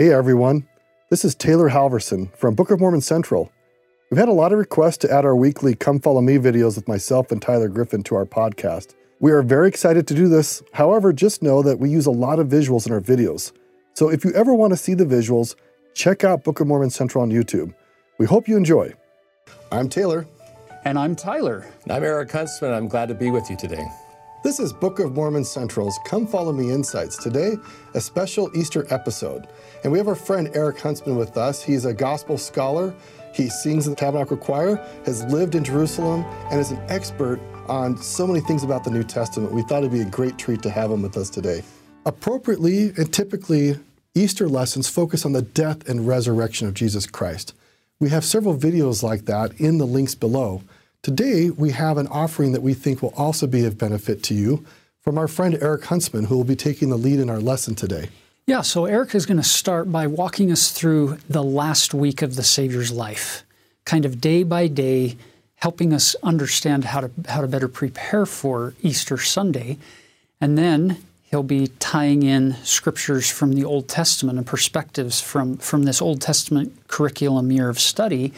[0.00, 0.66] Hey everyone,
[1.10, 3.52] this is Taylor Halverson from Book of Mormon Central.
[4.10, 6.88] We've had a lot of requests to add our weekly Come Follow Me videos with
[6.88, 8.94] myself and Tyler Griffin to our podcast.
[9.20, 10.62] We are very excited to do this.
[10.72, 13.52] However, just know that we use a lot of visuals in our videos.
[13.92, 15.54] So if you ever want to see the visuals,
[15.92, 17.74] check out Book of Mormon Central on YouTube.
[18.16, 18.94] We hope you enjoy.
[19.70, 20.26] I'm Taylor.
[20.86, 21.66] And I'm Tyler.
[21.82, 22.72] And I'm Eric Huntsman.
[22.72, 23.84] I'm glad to be with you today.
[24.42, 27.18] This is Book of Mormon Central's Come Follow Me Insights.
[27.18, 27.56] Today,
[27.92, 29.46] a special Easter episode.
[29.84, 31.62] And we have our friend Eric Huntsman with us.
[31.62, 32.94] He's a gospel scholar.
[33.34, 37.98] He sings in the Tabernacle Choir, has lived in Jerusalem, and is an expert on
[37.98, 39.52] so many things about the New Testament.
[39.52, 41.62] We thought it'd be a great treat to have him with us today.
[42.06, 43.78] Appropriately and typically,
[44.14, 47.52] Easter lessons focus on the death and resurrection of Jesus Christ.
[47.98, 50.62] We have several videos like that in the links below.
[51.02, 54.66] Today, we have an offering that we think will also be of benefit to you
[55.00, 58.10] from our friend Eric Huntsman, who will be taking the lead in our lesson today.
[58.46, 62.36] Yeah, so Eric is going to start by walking us through the last week of
[62.36, 63.44] the Savior's life,
[63.86, 65.16] kind of day by day,
[65.54, 69.78] helping us understand how to, how to better prepare for Easter Sunday.
[70.38, 70.98] And then
[71.30, 76.20] he'll be tying in scriptures from the Old Testament and perspectives from, from this Old
[76.20, 78.34] Testament curriculum year of study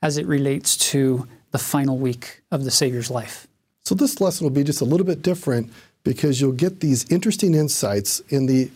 [0.00, 3.46] as it relates to the final week of the Savior's life.
[3.84, 5.72] So, this lesson will be just a little bit different
[6.04, 8.70] because you'll get these interesting insights in the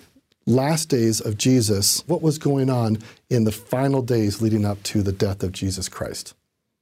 [0.46, 2.98] last days of Jesus, what was going on
[3.28, 6.34] in the final days leading up to the death of Jesus Christ.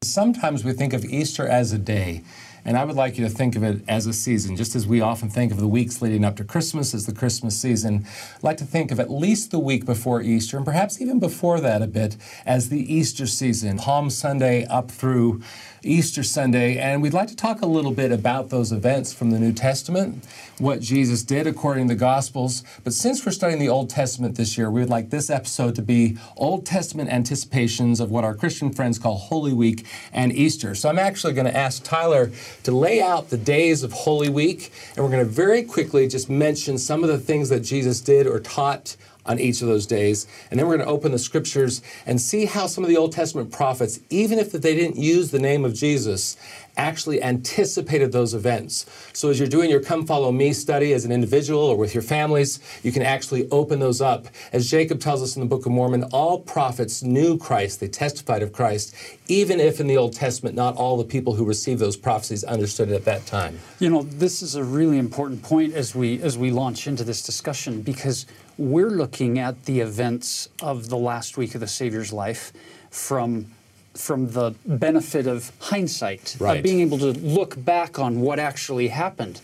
[0.02, 2.22] Sometimes we think of Easter as a day.
[2.64, 5.00] And I would like you to think of it as a season, just as we
[5.00, 8.06] often think of the weeks leading up to Christmas as the Christmas season.
[8.36, 11.60] I'd like to think of at least the week before Easter, and perhaps even before
[11.60, 15.42] that a bit, as the Easter season, Palm Sunday up through
[15.82, 19.38] Easter Sunday, and we'd like to talk a little bit about those events from the
[19.38, 20.24] New Testament,
[20.58, 22.64] what Jesus did according to the Gospels.
[22.82, 25.82] But since we're studying the Old Testament this year, we would like this episode to
[25.82, 30.74] be Old Testament anticipations of what our Christian friends call Holy Week and Easter.
[30.74, 32.32] So I'm actually going to ask Tyler
[32.64, 36.28] to lay out the days of Holy Week, and we're going to very quickly just
[36.28, 38.96] mention some of the things that Jesus did or taught
[39.28, 40.26] on each of those days.
[40.50, 43.12] And then we're going to open the scriptures and see how some of the Old
[43.12, 46.36] Testament prophets, even if they didn't use the name of Jesus,
[46.78, 48.86] actually anticipated those events.
[49.12, 52.02] So as you're doing your Come Follow Me study as an individual or with your
[52.02, 54.28] families, you can actually open those up.
[54.52, 58.42] As Jacob tells us in the Book of Mormon, all prophets knew Christ, they testified
[58.42, 58.94] of Christ,
[59.26, 62.90] even if in the Old Testament not all the people who received those prophecies understood
[62.90, 63.58] it at that time.
[63.80, 67.22] You know, this is a really important point as we as we launch into this
[67.22, 68.26] discussion because
[68.58, 72.52] we're looking at the events of the last week of the Savior's life
[72.90, 73.46] from
[73.94, 76.58] from the benefit of hindsight, right.
[76.58, 79.40] of being able to look back on what actually happened.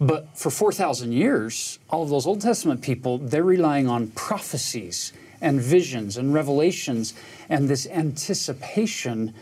[0.00, 5.12] But for 4,000 years, all of those Old Testament people, they're relying on prophecies
[5.42, 7.12] and visions and revelations
[7.50, 9.34] and this anticipation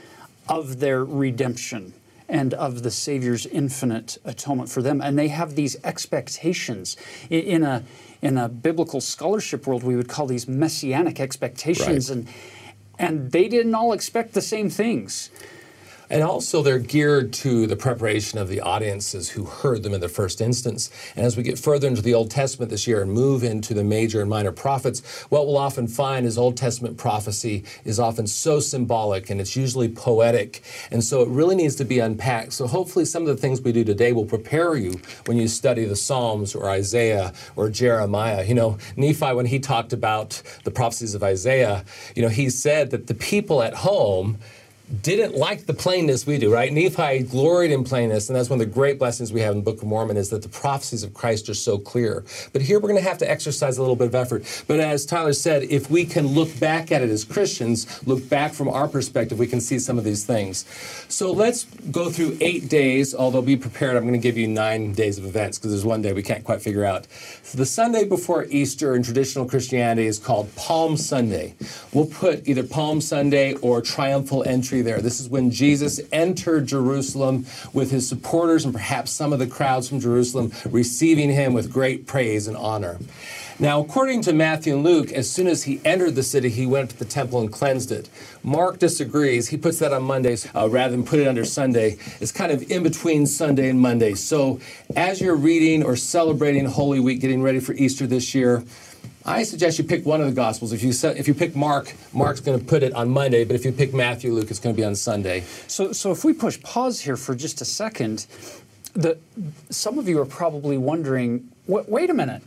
[0.49, 1.95] of their redemption
[2.33, 5.01] and of the Savior's infinite atonement for them.
[5.01, 6.97] And they have these expectations.
[7.31, 7.85] In a,
[8.23, 12.09] in a biblical scholarship world, we would call these messianic expectations.
[12.09, 12.19] Right.
[12.19, 12.29] And
[12.99, 15.31] and they didn't all expect the same things.
[16.13, 20.11] And also, they're geared to the preparation of the audiences who heard them in the
[20.11, 20.91] first instance.
[21.17, 23.83] And as we get further into the Old Testament this year and move into the
[23.83, 28.61] major and minor prophets, what we'll often find is Old Testament prophecy is often so
[28.61, 30.63] symbolic and it's usually poetic.
[30.91, 32.53] And so it really needs to be unpacked.
[32.53, 35.87] So hopefully, some of the things we do today will prepare you when you study
[35.87, 38.45] the Psalms or Isaiah or Jeremiah.
[38.45, 42.91] You know, Nephi, when he talked about the prophecies of Isaiah, you know, he said
[42.91, 44.37] that the people at home,
[45.01, 46.71] didn't like the plainness we do, right?
[46.71, 49.65] Nephi gloried in plainness, and that's one of the great blessings we have in the
[49.65, 52.25] Book of Mormon is that the prophecies of Christ are so clear.
[52.53, 54.65] But here we're going to have to exercise a little bit of effort.
[54.69, 58.53] But as Tyler said, if we can look back at it as Christians, look back
[58.53, 60.67] from our perspective, we can see some of these things.
[61.09, 64.93] So let's go through eight days, although be prepared, I'm going to give you nine
[64.93, 67.07] days of events because there's one day we can't quite figure out.
[67.43, 71.55] So the Sunday before Easter in traditional Christianity is called Palm Sunday.
[71.95, 75.01] We'll put either Palm Sunday or Triumphal Entry there.
[75.01, 79.89] This is when Jesus entered Jerusalem with his supporters and perhaps some of the crowds
[79.89, 82.99] from Jerusalem receiving him with great praise and honor.
[83.59, 86.91] Now, according to Matthew and Luke, as soon as he entered the city, he went
[86.91, 88.09] to the temple and cleansed it.
[88.43, 89.49] Mark disagrees.
[89.49, 91.97] He puts that on Mondays uh, rather than put it under Sunday.
[92.21, 94.15] It's kind of in between Sunday and Monday.
[94.15, 94.59] So,
[94.97, 98.65] as you're reading or celebrating Holy Week, getting ready for Easter this year,
[99.25, 100.73] I suggest you pick one of the Gospels.
[100.73, 103.65] If you if you pick Mark, Mark's going to put it on Monday, but if
[103.65, 105.45] you pick Matthew, Luke, it's going to be on Sunday.
[105.69, 108.27] So, so if we push pause here for just a second,
[108.95, 109.19] the
[109.71, 112.43] some of you are probably wondering, wait a minute,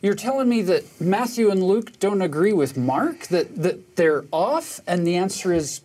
[0.00, 4.80] You're telling me that Matthew and Luke don't agree with Mark, that, that they're off?
[4.86, 5.80] And the answer is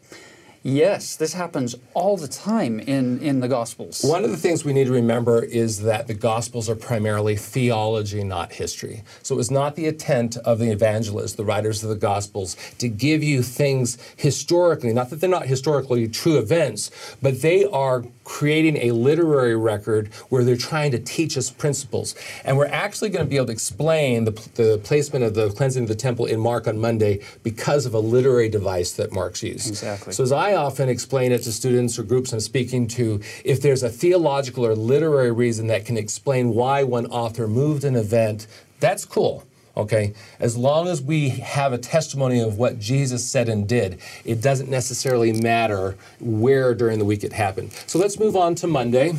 [0.63, 4.01] yes, this happens all the time in, in the Gospels.
[4.04, 8.24] One of the things we need to remember is that the Gospels are primarily theology,
[8.24, 9.04] not history.
[9.21, 12.88] So it was not the intent of the evangelists, the writers of the Gospels, to
[12.88, 16.89] give you things historically, not that they're not historically true events,
[17.21, 22.16] but they are creating a literary record where they're trying to teach us principles.
[22.45, 25.83] And we're actually going to be able to explain the, the placement of the cleansing
[25.83, 29.68] of the temple in Mark on Monday because of a literary device that Mark's used.
[29.68, 30.13] Exactly.
[30.13, 33.84] So as I often explain it to students or groups I'm speaking to, if there's
[33.84, 38.48] a theological or literary reason that can explain why one author moved an event,
[38.80, 39.46] that's cool
[39.76, 40.14] okay?
[40.40, 44.70] As long as we have a testimony of what Jesus said and did, it doesn't
[44.70, 47.72] necessarily matter where during the week it happened.
[47.88, 49.14] So let's move on to Monday.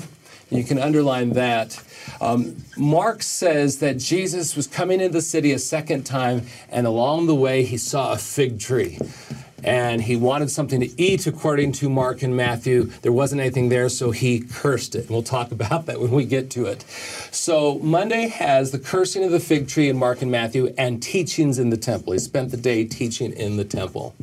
[0.51, 1.83] You can underline that.
[2.21, 7.27] Um, Mark says that Jesus was coming into the city a second time, and along
[7.27, 8.99] the way, he saw a fig tree
[9.65, 12.85] and he wanted something to eat according to Mark and Matthew.
[13.03, 15.07] There wasn't anything there, so he cursed it.
[15.07, 16.83] And we'll talk about that when we get to it.
[17.33, 21.59] So Monday has the cursing of the fig tree in Mark and Matthew and teachings
[21.59, 22.13] in the temple.
[22.13, 24.15] He spent the day teaching in the temple.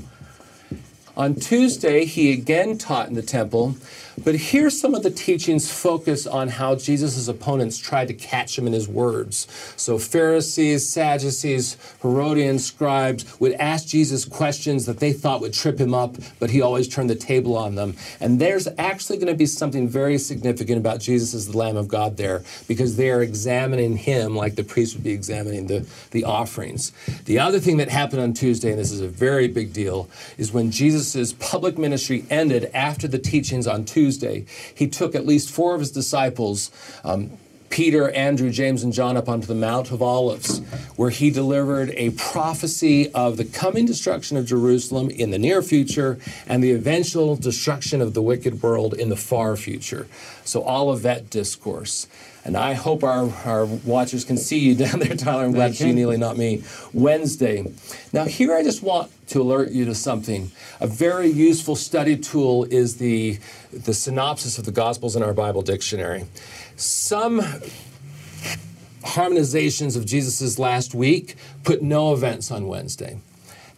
[1.17, 3.75] On Tuesday, he again taught in the temple,
[4.24, 8.68] but here's some of the teachings focus on how Jesus' opponents tried to catch him
[8.68, 9.48] in his words.
[9.78, 15.94] So, Pharisees, Sadducees, Herodians, scribes would ask Jesus questions that they thought would trip him
[15.94, 17.96] up, but he always turned the table on them.
[18.19, 21.88] And there's actually going to be something very significant about Jesus as the Lamb of
[21.88, 26.24] God there, because they are examining him like the priest would be examining the, the
[26.24, 26.92] offerings.
[27.25, 30.52] The other thing that happened on Tuesday, and this is a very big deal, is
[30.52, 34.00] when Jesus' public ministry ended after the teachings on Tuesday.
[34.01, 36.71] Tuesday, he took at least four of his disciples,
[37.03, 37.30] um,
[37.69, 40.57] Peter, Andrew, James, and John up onto the Mount of Olives,
[40.95, 46.18] where he delivered a prophecy of the coming destruction of Jerusalem in the near future
[46.48, 50.07] and the eventual destruction of the wicked world in the far future.
[50.44, 52.07] So, all of that discourse.
[52.43, 55.43] And I hope our, our watchers can see you down there, Tyler.
[55.43, 56.63] I'm glad you, Neely, not me.
[56.93, 57.71] Wednesday.
[58.11, 60.51] Now, here I just want to alert you to something.
[60.79, 63.39] A very useful study tool is the,
[63.71, 66.25] the synopsis of the Gospels in our Bible dictionary.
[66.75, 67.41] Some
[69.03, 73.19] harmonizations of Jesus' last week put no events on Wednesday.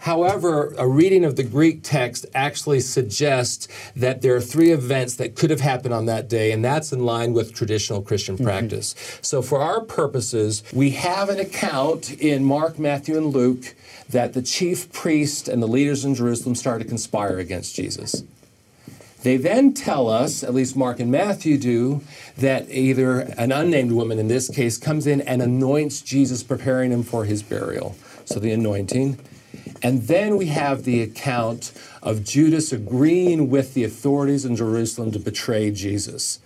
[0.04, 5.36] However, a reading of the Greek text actually suggests that there are three events that
[5.36, 8.44] could have happened on that day, and that's in line with traditional Christian mm-hmm.
[8.44, 8.96] practice.
[9.22, 13.76] So, for our purposes, we have an account in Mark, Matthew, and Luke
[14.10, 18.24] that the chief priest and the leaders in Jerusalem started to conspire against Jesus.
[19.22, 22.02] They then tell us, at least Mark and Matthew do,
[22.38, 27.04] that either an unnamed woman in this case comes in and anoints Jesus, preparing him
[27.04, 27.96] for his burial.
[28.26, 29.18] So the anointing.
[29.84, 35.20] And then we have the account of Judas agreeing with the authorities in Jerusalem to
[35.20, 36.40] betray Jesus.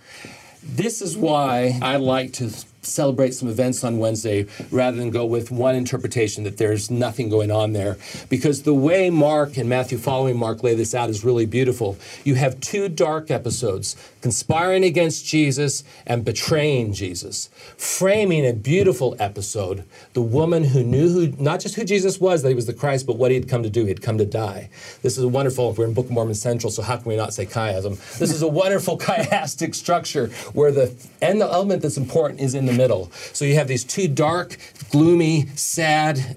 [0.62, 2.50] This is why I like to
[2.82, 7.50] celebrate some events on Wednesday rather than go with one interpretation that there's nothing going
[7.50, 7.96] on there.
[8.28, 11.96] Because the way Mark and Matthew following Mark lay this out is really beautiful.
[12.24, 19.84] You have two dark episodes conspiring against Jesus and betraying Jesus, framing a beautiful episode.
[20.12, 23.06] The woman who knew who, not just who Jesus was, that he was the Christ,
[23.06, 23.82] but what he had come to do.
[23.82, 24.70] He had come to die.
[25.02, 27.32] This is a wonderful, we're in Book of Mormon Central, so how can we not
[27.32, 27.96] say chiasm?
[28.18, 32.67] This is a wonderful chiastic structure where the, and the element that's important is in
[32.68, 33.10] the middle.
[33.32, 34.56] So you have these two dark,
[34.90, 36.36] gloomy, sad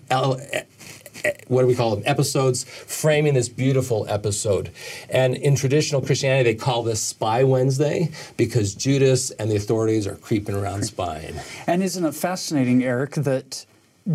[1.47, 4.71] what do we call them episodes framing this beautiful episode
[5.09, 10.15] and in traditional christianity they call this spy wednesday because judas and the authorities are
[10.15, 11.35] creeping around spying
[11.67, 13.65] and isn't it fascinating eric that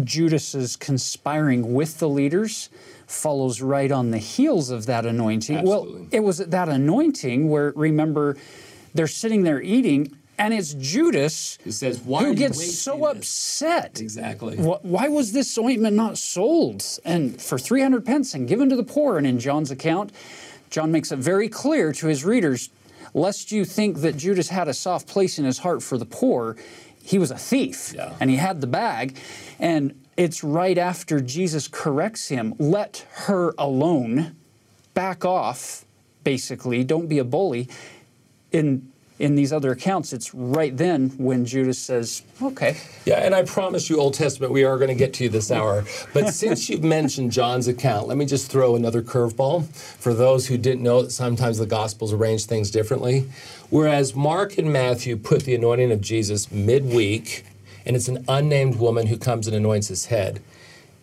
[0.03, 2.71] judas is conspiring with the leaders
[3.07, 6.01] follows right on the heels of that anointing Absolutely.
[6.01, 8.37] well it was that anointing where remember
[8.95, 14.01] they're sitting there eating and it's Judas who says, who gets so upset.
[14.01, 14.57] Exactly.
[14.57, 19.19] Why was this ointment not sold and for 300 pence and given to the poor?
[19.19, 20.13] And in John's account,
[20.69, 22.71] John makes it very clear to his readers,
[23.15, 26.57] lest you think that Judas had a soft place in his heart for the poor,
[27.03, 28.15] he was a thief yeah.
[28.21, 29.19] and he had the bag.
[29.59, 34.37] And it's right after Jesus corrects him, let her alone,
[34.93, 35.85] back off,
[36.25, 37.69] basically, don't be a bully.
[38.53, 42.77] In in these other accounts, it's right then when Judas says, okay.
[43.07, 45.51] Yeah, and I promise you, Old Testament, we are going to get to you this
[45.51, 45.85] hour.
[46.13, 50.59] But since you've mentioned John's account, let me just throw another curveball for those who
[50.59, 53.29] didn't know that sometimes the Gospels arrange things differently.
[53.71, 57.45] Whereas Mark and Matthew put the anointing of Jesus midweek,
[57.87, 60.43] and it's an unnamed woman who comes and anoints his head.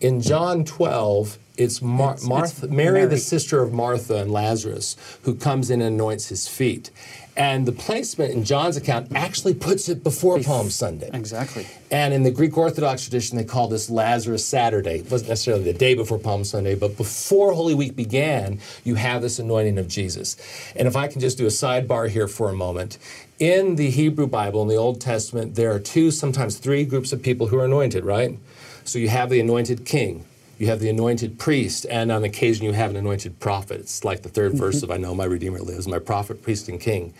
[0.00, 4.96] In John 12, it's, Mar- It's- Martha, it's Mary, the sister of Martha and Lazarus,
[5.22, 6.90] who comes in and anoints his feet.
[7.36, 11.10] And the placement in John's account actually puts it before Palm Sunday.
[11.12, 11.66] Exactly.
[11.90, 14.98] And in the Greek Orthodox tradition, they call this Lazarus Saturday.
[15.00, 19.20] It wasn't necessarily the day before Palm Sunday, but before Holy Week began, you have
[19.20, 20.36] this anointing of Jesus.
[20.76, 22.98] And if I can just do a sidebar here for a moment.
[23.40, 27.20] In the Hebrew Bible, in the Old Testament, there are two, sometimes three groups of
[27.20, 28.38] people who are anointed, right?
[28.84, 30.26] So you have the anointed king,
[30.58, 33.80] you have the anointed priest, and on occasion you have an anointed prophet.
[33.80, 34.84] It's like the 3rd verse mm-hmm.
[34.84, 37.14] of I Know My Redeemer Lives, my prophet, priest, and king.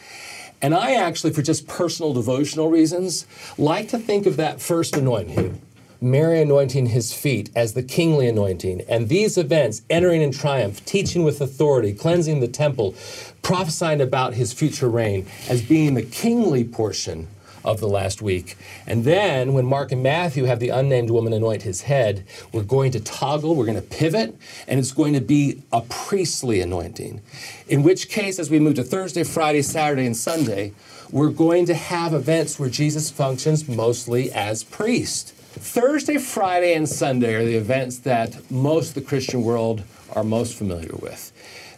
[0.60, 5.60] And I actually, for just personal devotional reasons, like to think of that first anointing,
[6.02, 11.24] Mary anointing his feet, as the kingly anointing, and these events, entering in triumph, teaching
[11.24, 12.94] with authority, cleansing the temple,
[13.40, 17.26] prophesying about his future reign, as being the kingly portion
[17.64, 18.56] of the last week.
[18.86, 22.92] And then when Mark and Matthew have the unnamed woman anoint his head, we're going
[22.92, 24.36] to toggle, we're going to pivot,
[24.68, 27.20] and it's going to be a priestly anointing.
[27.68, 30.72] In which case, as we move to Thursday, Friday, Saturday, and Sunday,
[31.10, 35.32] we're going to have events where Jesus functions mostly as priest.
[35.34, 40.58] Thursday, Friday, and Sunday are the events that most of the Christian world are most
[40.58, 41.32] familiar with.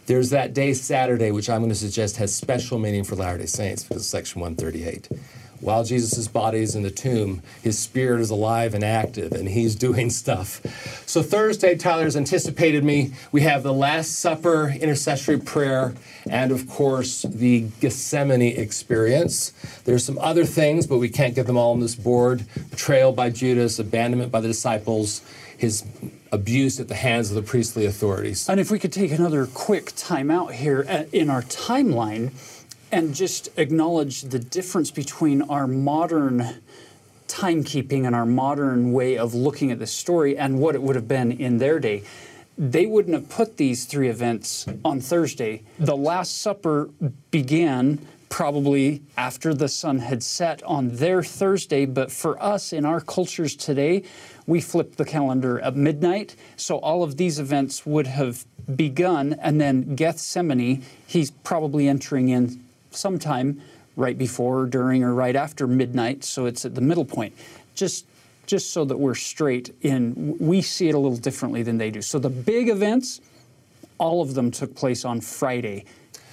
[0.07, 3.45] There's that day, Saturday, which I'm going to suggest has special meaning for Latter day
[3.45, 5.09] Saints because of section 138.
[5.59, 9.75] While Jesus' body is in the tomb, his spirit is alive and active, and he's
[9.75, 10.61] doing stuff.
[11.07, 13.13] So, Thursday, Tyler's anticipated me.
[13.31, 15.95] We have the Last Supper intercessory prayer,
[16.29, 19.51] and of course, the Gethsemane experience.
[19.85, 23.29] There's some other things, but we can't get them all on this board betrayal by
[23.29, 25.21] Judas, abandonment by the disciples,
[25.57, 25.83] his
[26.31, 28.47] abuse at the hands of the priestly authorities.
[28.47, 32.31] And if we could take another quick time out here uh, in our timeline
[32.91, 36.61] and just acknowledge the difference between our modern
[37.27, 41.07] timekeeping and our modern way of looking at the story and what it would have
[41.07, 42.03] been in their day.
[42.57, 45.63] They wouldn't have put these three events on Thursday.
[45.77, 46.89] The Last Supper
[47.29, 52.99] began probably after the sun had set on their Thursday, but for us in our
[52.99, 54.03] cultures today,
[54.47, 56.35] we flip the calendar at midnight.
[56.55, 62.63] So all of these events would have begun, and then Gethsemane, he's probably entering in
[62.97, 63.61] sometime
[63.95, 66.23] right before, during, or right after midnight.
[66.23, 67.33] So it's at the middle point.
[67.75, 68.05] Just
[68.47, 72.01] just so that we're straight in, we see it a little differently than they do.
[72.01, 73.19] So the big events,
[73.97, 75.83] all of them took place on Friday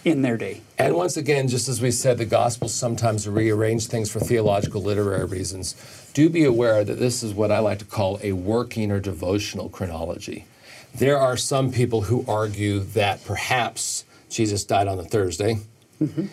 [0.04, 0.60] in their day.
[0.78, 5.24] And once again, just as we said, the Gospels sometimes rearrange things for theological, literary
[5.24, 5.74] reasons.
[6.14, 9.68] Do be aware that this is what I like to call a working or devotional
[9.68, 10.46] chronology.
[10.94, 15.58] There are some people who argue that perhaps Jesus died on the Thursday,
[16.00, 16.26] mm-hmm.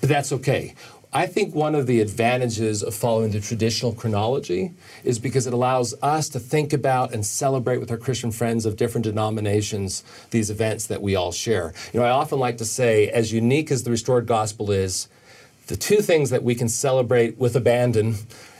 [0.00, 0.74] But that's okay.
[1.12, 4.72] I think one of the advantages of following the traditional chronology
[5.02, 8.76] is because it allows us to think about and celebrate with our Christian friends of
[8.76, 11.72] different denominations these events that we all share.
[11.94, 15.08] You know, I often like to say, as unique as the restored gospel is,
[15.68, 18.16] the two things that we can celebrate with abandon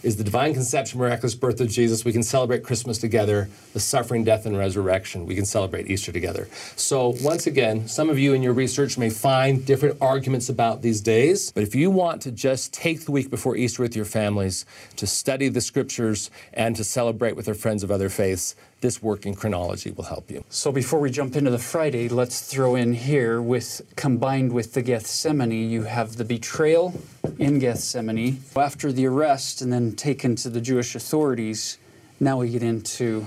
[0.06, 2.04] is the divine conception, miraculous birth of Jesus.
[2.04, 5.26] We can celebrate Christmas together, the suffering, death, and resurrection.
[5.26, 6.46] We can celebrate Easter together.
[6.76, 11.00] So, once again, some of you in your research may find different arguments about these
[11.00, 14.64] days, but if you want to just take the week before Easter with your families
[14.94, 19.34] to study the scriptures and to celebrate with their friends of other faiths, this working
[19.34, 20.44] chronology will help you.
[20.50, 24.82] So before we jump into the Friday, let's throw in here with combined with the
[24.82, 26.94] Gethsemane, you have the betrayal
[27.38, 28.42] in Gethsemane.
[28.54, 31.78] After the arrest and then taken to the Jewish authorities,
[32.20, 33.26] now we get into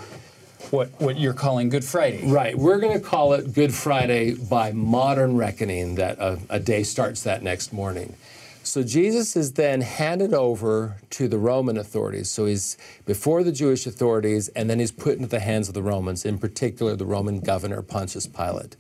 [0.72, 2.22] what what you're calling Good Friday.
[2.26, 2.58] Right.
[2.58, 7.24] We're going to call it Good Friday by modern reckoning, that a, a day starts
[7.24, 8.16] that next morning.
[8.62, 12.30] So Jesus is then handed over to the Roman authorities.
[12.30, 15.82] So he's before the Jewish authorities, and then he's put into the hands of the
[15.82, 18.76] Romans, in particular the Roman governor Pontius Pilate.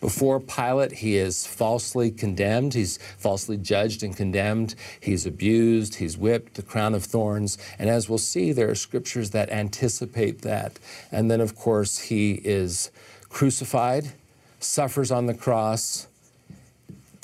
[0.00, 2.74] Before Pilate, he is falsely condemned.
[2.74, 4.74] He's falsely judged and condemned.
[5.00, 5.96] He's abused.
[5.96, 7.58] He's whipped, the crown of thorns.
[7.78, 10.78] And as we'll see, there are scriptures that anticipate that.
[11.10, 12.90] And then, of course, he is
[13.28, 14.12] crucified,
[14.60, 16.06] suffers on the cross,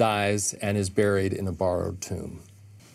[0.02, 2.40] dies, and is buried in a borrowed tomb.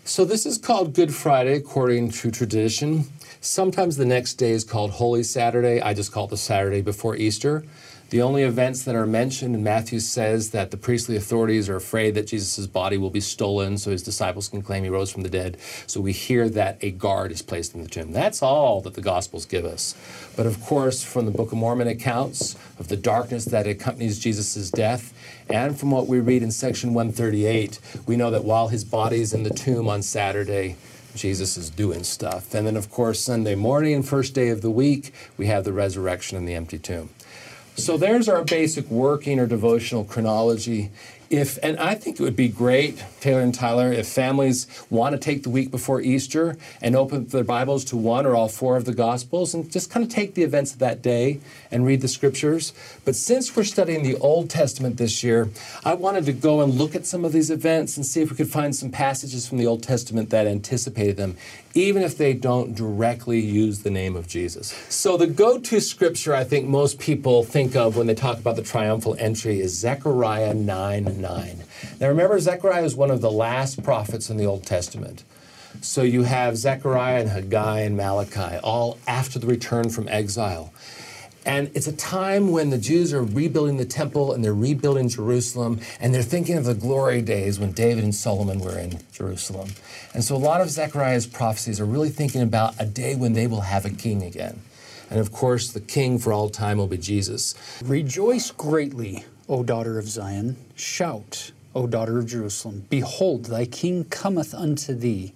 [0.03, 3.05] So this is called Good Friday according to tradition.
[3.47, 5.79] Sometimes the next day is called Holy Saturday.
[5.81, 7.63] I just call it the Saturday before Easter.
[8.09, 12.27] The only events that are mentioned, Matthew says that the priestly authorities are afraid that
[12.27, 15.55] Jesus' body will be stolen so his disciples can claim he rose from the dead.
[15.87, 18.11] So we hear that a guard is placed in the tomb.
[18.11, 19.95] That's all that the Gospels give us.
[20.35, 24.69] But of course, from the Book of Mormon accounts of the darkness that accompanies Jesus'
[24.71, 25.13] death,
[25.49, 29.33] and from what we read in section 138, we know that while his body is
[29.33, 30.75] in the tomb on Saturday,
[31.17, 32.53] Jesus is doing stuff.
[32.53, 36.37] And then, of course, Sunday morning first day of the week, we have the resurrection
[36.37, 37.09] and the empty tomb.
[37.75, 40.89] So there's our basic working or devotional chronology
[41.29, 45.19] if and I think it would be great, Taylor and Tyler, if families want to
[45.19, 48.85] take the week before Easter and open their Bibles to one or all four of
[48.85, 51.39] the Gospels and just kind of take the events of that day
[51.71, 52.73] and read the scriptures.
[53.05, 55.49] But since we're studying the Old Testament this year,
[55.83, 58.37] I wanted to go and look at some of these events and see if we
[58.37, 61.37] could find some passages from the Old Testament that anticipated them,
[61.77, 64.69] even if they don't directly use the name of Jesus.
[64.89, 68.63] So the go-to scripture I think most people think of when they talk about the
[68.63, 71.63] triumphal entry is Zechariah 9 9.
[71.99, 75.23] Now remember, Zechariah is one of the last prophets in the Old Testament.
[75.81, 80.73] So you have Zechariah and Haggai and Malachi, all after the return from exile.
[81.47, 85.79] And it's a time when the Jews are rebuilding the temple and they're rebuilding Jerusalem,
[86.01, 89.69] and they're thinking of the glory days when David and Solomon were in Jerusalem.
[90.13, 93.47] And so a lot of Zechariah's prophecies are really thinking about a day when they
[93.47, 94.59] will have a king again.
[95.09, 97.55] And of course, the king for all time will be Jesus.
[97.81, 100.57] Rejoice greatly, O daughter of Zion.
[100.75, 102.85] Shout, O daughter of Jerusalem.
[102.89, 105.33] Behold, thy king cometh unto thee.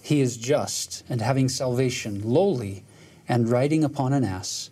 [0.00, 2.84] He is just and having salvation, lowly,
[3.28, 4.70] and riding upon an ass,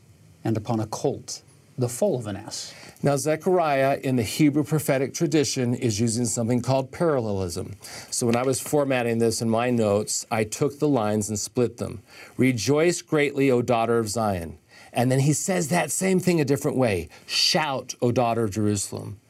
[0.49, 1.43] and upon a colt,
[1.77, 2.75] the foal of an ass.
[3.03, 7.77] Now, Zechariah in the Hebrew prophetic tradition is using something called parallelism.
[8.11, 11.77] So, when I was formatting this in my notes, I took the lines and split
[11.77, 12.03] them.
[12.39, 14.59] Rejoice greatly, O daughter of Zion.
[14.93, 19.21] And then he says that same thing a different way Shout, O daughter of Jerusalem.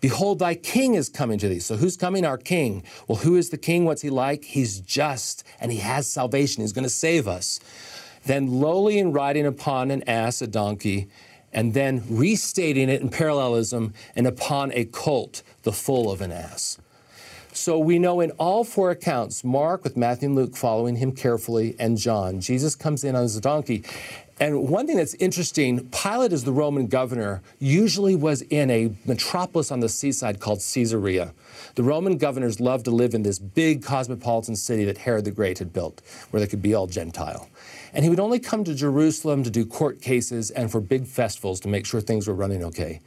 [0.00, 1.58] Behold, thy king is coming to thee.
[1.58, 2.26] So, who's coming?
[2.26, 2.82] Our king.
[3.08, 3.86] Well, who is the king?
[3.86, 4.44] What's he like?
[4.44, 6.62] He's just and he has salvation.
[6.62, 7.60] He's going to save us.
[8.26, 11.08] Then, lowly and riding upon an ass, a donkey,
[11.52, 16.78] and then restating it in parallelism and upon a colt, the foal of an ass.
[17.52, 21.74] So we know in all four accounts, Mark with Matthew and Luke following him carefully,
[21.78, 23.82] and John, Jesus comes in on his donkey.
[24.38, 29.72] And one thing that's interesting, Pilate as the Roman governor usually was in a metropolis
[29.72, 31.32] on the seaside called Caesarea.
[31.76, 35.58] The Roman governors loved to live in this big cosmopolitan city that Herod the Great
[35.58, 37.48] had built, where they could be all Gentile.
[37.92, 41.60] And he would only come to Jerusalem to do court cases and for big festivals
[41.60, 43.00] to make sure things were running okay.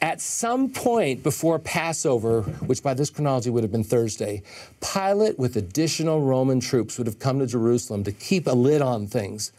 [0.00, 4.42] At some point before Passover, which by this chronology would have been Thursday,
[4.80, 9.06] Pilate with additional Roman troops would have come to Jerusalem to keep a lid on
[9.06, 9.52] things.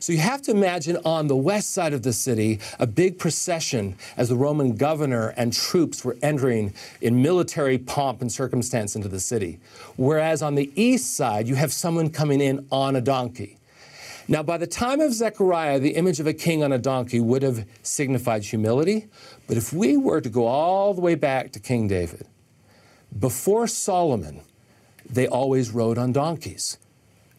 [0.00, 3.96] So you have to imagine on the west side of the city a big procession
[4.18, 9.20] as the Roman governor and troops were entering in military pomp and circumstance into the
[9.20, 9.60] city.
[9.96, 13.56] Whereas on the east side, you have someone coming in on a donkey.
[14.26, 17.42] Now, by the time of Zechariah, the image of a king on a donkey would
[17.42, 19.08] have signified humility.
[19.46, 22.26] But if we were to go all the way back to King David,
[23.18, 24.40] before Solomon,
[25.08, 26.78] they always rode on donkeys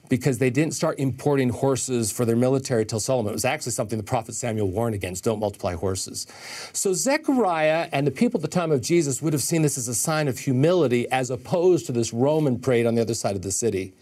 [0.09, 3.31] because they didn't start importing horses for their military till Solomon.
[3.31, 6.27] It was actually something the prophet Samuel warned against don't multiply horses.
[6.73, 9.87] So Zechariah and the people at the time of Jesus would have seen this as
[9.87, 13.41] a sign of humility as opposed to this Roman parade on the other side of
[13.41, 13.93] the city.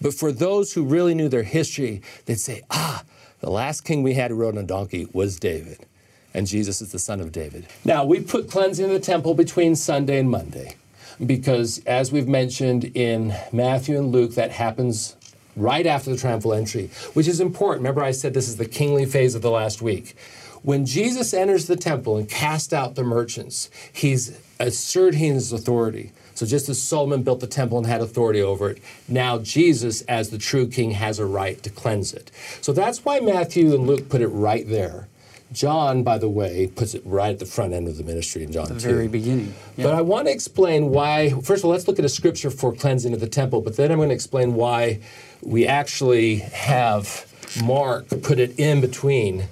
[0.00, 3.04] But for those who really knew their history, they'd say, ah,
[3.40, 5.86] the last king we had who rode on a donkey was David.
[6.34, 7.66] And Jesus is the son of David.
[7.84, 10.76] Now, we put cleansing of the temple between Sunday and Monday
[11.24, 15.16] because, as we've mentioned in Matthew and Luke, that happens
[15.56, 17.80] right after the triumphal entry, which is important.
[17.80, 20.16] Remember, I said this is the kingly phase of the last week.
[20.62, 26.12] When Jesus enters the temple and casts out the merchants, he's asserting his authority.
[26.38, 30.30] So just as Solomon built the temple and had authority over it, now Jesus, as
[30.30, 32.30] the true king, has a right to cleanse it.
[32.60, 35.08] So that's why Matthew and Luke put it right there.
[35.50, 38.52] John, by the way, puts it right at the front end of the ministry in
[38.52, 38.88] John the 2.
[38.88, 39.52] very beginning.
[39.76, 39.88] Yep.
[39.88, 41.30] But I want to explain why.
[41.30, 43.90] First of all, let's look at a scripture for cleansing of the temple, but then
[43.90, 45.00] I'm going to explain why
[45.42, 47.26] we actually have
[47.64, 49.48] Mark put it in between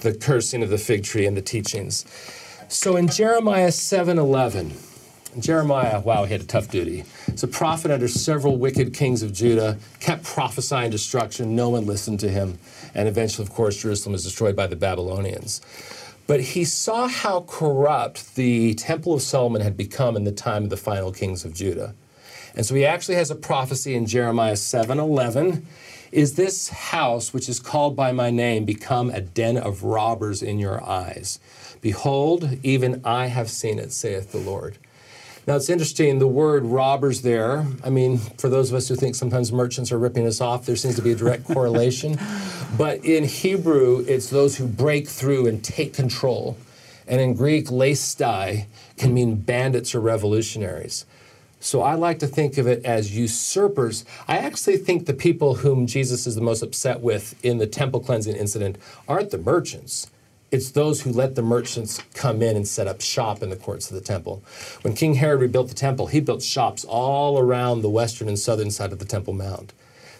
[0.00, 2.06] the cursing of the fig tree and the teachings.
[2.68, 4.89] So in Jeremiah 7:11,
[5.38, 7.04] Jeremiah, wow, he had a tough duty.
[7.30, 11.54] He's a prophet under several wicked kings of Judah, kept prophesying destruction.
[11.54, 12.58] No one listened to him.
[12.94, 15.60] And eventually, of course, Jerusalem was destroyed by the Babylonians.
[16.26, 20.70] But he saw how corrupt the Temple of Solomon had become in the time of
[20.70, 21.94] the final kings of Judah.
[22.54, 25.64] And so he actually has a prophecy in Jeremiah 7:11.
[26.12, 30.58] Is this house which is called by my name become a den of robbers in
[30.58, 31.38] your eyes?
[31.80, 34.76] Behold, even I have seen it, saith the Lord.
[35.46, 39.14] Now it's interesting, the word robbers there, I mean, for those of us who think
[39.14, 42.18] sometimes merchants are ripping us off, there seems to be a direct correlation.
[42.78, 46.56] But in Hebrew, it's those who break through and take control.
[47.08, 51.04] And in Greek, leistai can mean bandits or revolutionaries.
[51.58, 54.04] So I like to think of it as usurpers.
[54.28, 58.00] I actually think the people whom Jesus is the most upset with in the temple
[58.00, 60.08] cleansing incident aren't the merchants.
[60.50, 63.88] It's those who let the merchants come in and set up shop in the courts
[63.88, 64.42] of the temple.
[64.82, 68.72] When King Herod rebuilt the temple, he built shops all around the western and southern
[68.72, 69.72] side of the Temple Mount.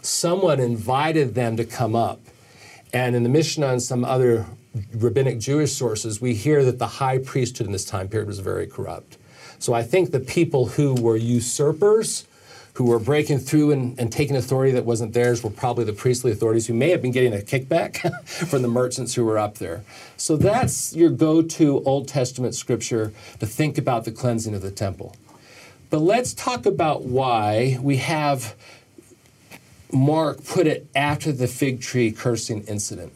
[0.03, 2.21] Someone invited them to come up.
[2.93, 4.47] And in the Mishnah and some other
[4.95, 8.69] rabbinic Jewish sources, we hear that the high priesthood in this time period was very
[8.69, 9.19] corrupt.
[9.59, 12.25] So I think the people who were usurpers,
[12.81, 16.33] who were breaking through and, and, taking authority that wasn't theirs, were probably the priestly
[16.33, 17.99] authorities who may have been getting a kickback
[18.49, 19.85] from the merchants who were up there.
[20.17, 24.71] So that's your go to Old Testament scripture to think about the cleansing of the
[24.71, 25.15] temple.
[25.91, 28.57] But let's talk about why we have
[29.93, 33.13] Mark put it after the fig tree cursing incident.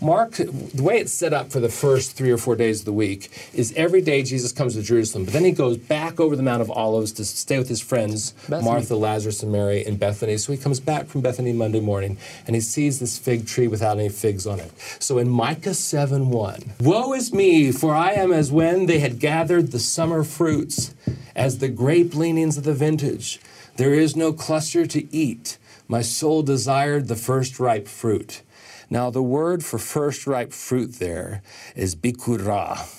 [0.00, 2.92] Mark, the way it's set up for the first three or four days of the
[2.92, 6.42] week is every day Jesus comes to Jerusalem, but then he goes back over the
[6.42, 8.62] Mount of Olives to stay with his friends, Bethany.
[8.62, 10.36] Martha, Lazarus, and Mary in Bethany.
[10.36, 13.98] So he comes back from Bethany Monday morning and he sees this fig tree without
[13.98, 14.70] any figs on it.
[14.98, 19.18] So in Micah 7 1, Woe is me, for I am as when they had
[19.18, 20.94] gathered the summer fruits,
[21.34, 23.40] as the grape leanings of the vintage.
[23.76, 25.58] There is no cluster to eat.
[25.88, 28.42] My soul desired the first ripe fruit.
[28.88, 31.42] Now, the word for first ripe fruit there
[31.74, 32.92] is bikurah.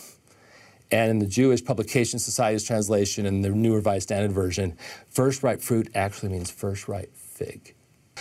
[0.92, 4.78] And in the Jewish Publication Society's translation and the New Revised Standard Version,
[5.10, 7.74] first ripe fruit actually means first ripe fig.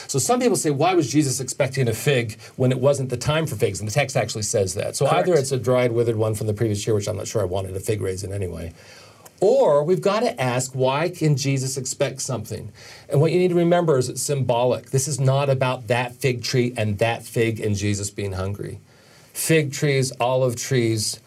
[0.09, 3.47] So some people say, why was Jesus expecting a fig when it wasn't the time
[3.47, 3.81] for figs?
[3.81, 4.95] And the text actually says that.
[4.95, 5.29] So Correct.
[5.29, 7.47] either it's a dried, withered one from the previous year, which I'm not sure I
[7.47, 8.75] wanted a fig raisin anyway,
[9.41, 12.73] or we've got to ask, why can Jesus expect something?
[13.09, 14.91] And what you need to remember is it's symbolic.
[14.91, 18.81] This is not about that fig tree and that fig and Jesus being hungry.
[19.33, 21.21] Fig trees, olive trees,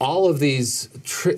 [0.00, 0.88] all of these,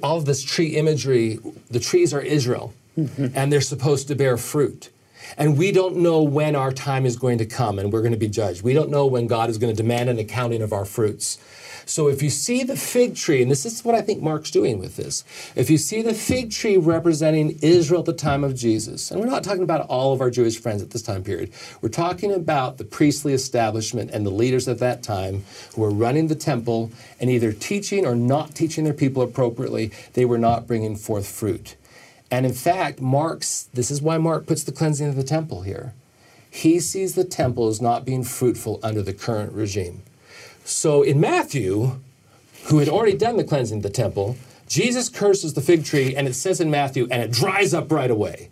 [0.02, 1.38] all of this tree imagery,
[1.70, 3.26] the trees are Israel, mm-hmm.
[3.34, 4.90] and they're supposed to bear fruit.
[5.38, 8.18] And we don't know when our time is going to come and we're going to
[8.18, 8.62] be judged.
[8.62, 11.38] We don't know when God is going to demand an accounting of our fruits.
[11.86, 14.78] So if you see the fig tree, and this is what I think Mark's doing
[14.78, 15.24] with this,
[15.56, 19.26] if you see the fig tree representing Israel at the time of Jesus, and we're
[19.26, 22.78] not talking about all of our Jewish friends at this time period, we're talking about
[22.78, 26.90] the priestly establishment and the leaders at that time who were running the temple
[27.20, 31.76] and either teaching or not teaching their people appropriately, they were not bringing forth fruit.
[32.30, 35.92] And in fact, Mark's, this is why Mark puts the cleansing of the temple here.
[36.50, 40.02] He sees the temple as not being fruitful under the current regime.
[40.64, 41.98] So in Matthew,
[42.64, 44.36] who had already done the cleansing of the temple,
[44.68, 48.10] Jesus curses the fig tree, and it says in Matthew, and it dries up right
[48.10, 48.48] away.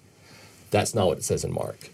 [0.70, 1.88] That's not what it says in Mark.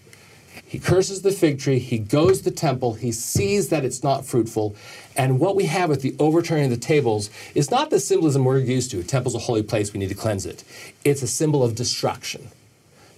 [0.66, 4.26] He curses the fig tree, he goes to the temple, he sees that it's not
[4.26, 4.74] fruitful,
[5.16, 8.58] and what we have with the overturning of the tables is not the symbolism we're
[8.58, 8.98] used to.
[8.98, 10.64] A temple's a holy place, we need to cleanse it.
[11.04, 12.48] It's a symbol of destruction.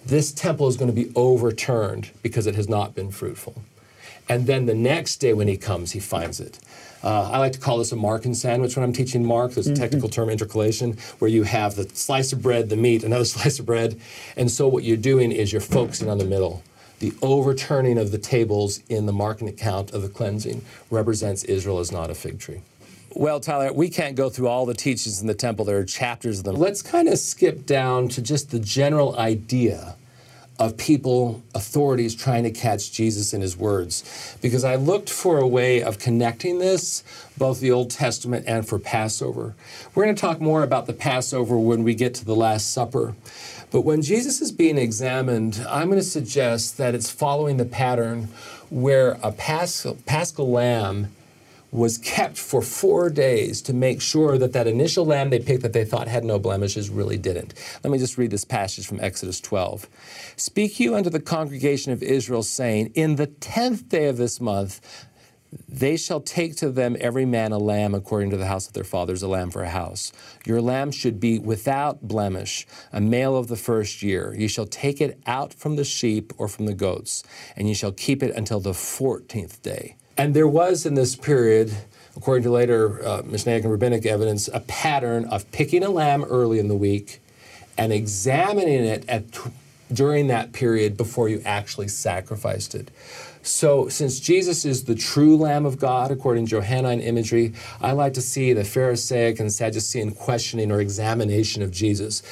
[0.04, 3.62] This temple is going to be overturned because it has not been fruitful.
[4.28, 6.58] And then the next day when he comes, he finds it.
[7.02, 9.52] Uh, I like to call this a Markan sandwich when I'm teaching Mark.
[9.52, 9.82] There's a mm-hmm.
[9.82, 13.66] technical term, intercalation, where you have the slice of bread, the meat, another slice of
[13.66, 14.00] bread.
[14.37, 16.62] And so what you're doing is you're focusing on the middle.
[16.98, 21.92] The overturning of the tables in the Markan account of the cleansing represents Israel as
[21.92, 22.62] not a fig tree.
[23.14, 25.64] Well, Tyler, we can't go through all the teachings in the temple.
[25.64, 26.56] There are chapters of them.
[26.56, 29.96] Let's kind of skip down to just the general idea
[30.59, 34.37] of people, authorities trying to catch Jesus in his words.
[34.42, 37.05] Because I looked for a way of connecting this,
[37.37, 39.55] both the Old Testament and for Passover.
[39.94, 43.14] We're going to talk more about the Passover when we get to the Last Supper.
[43.71, 48.29] But when Jesus is being examined, I'm going to suggest that it's following the pattern
[48.71, 51.09] where a paschal, paschal lamb
[51.70, 55.72] was kept for four days to make sure that that initial lamb they picked that
[55.72, 57.54] they thought had no blemishes really didn't.
[57.85, 59.88] Let me just read this passage from Exodus 12.
[60.37, 64.81] Speak you unto the congregation of Israel, saying, In the tenth day of this month,
[65.68, 68.85] they shall take to them every man a lamb according to the house of their
[68.85, 70.12] fathers, a lamb for a house.
[70.44, 74.35] Your lamb should be without blemish, a male of the first year.
[74.37, 77.22] Ye shall take it out from the sheep or from the goats,
[77.57, 79.96] and ye shall keep it until the fourteenth day.
[80.18, 81.72] And there was in this period,
[82.16, 86.59] according to later uh, Mishnaic and rabbinic evidence, a pattern of picking a lamb early
[86.59, 87.20] in the week
[87.78, 89.24] and examining it at,
[89.92, 92.90] during that period before you actually sacrificed it.
[93.42, 98.12] So, since Jesus is the true Lamb of God, according to Johannine imagery, I like
[98.14, 102.22] to see the Pharisaic and Sadducean questioning or examination of Jesus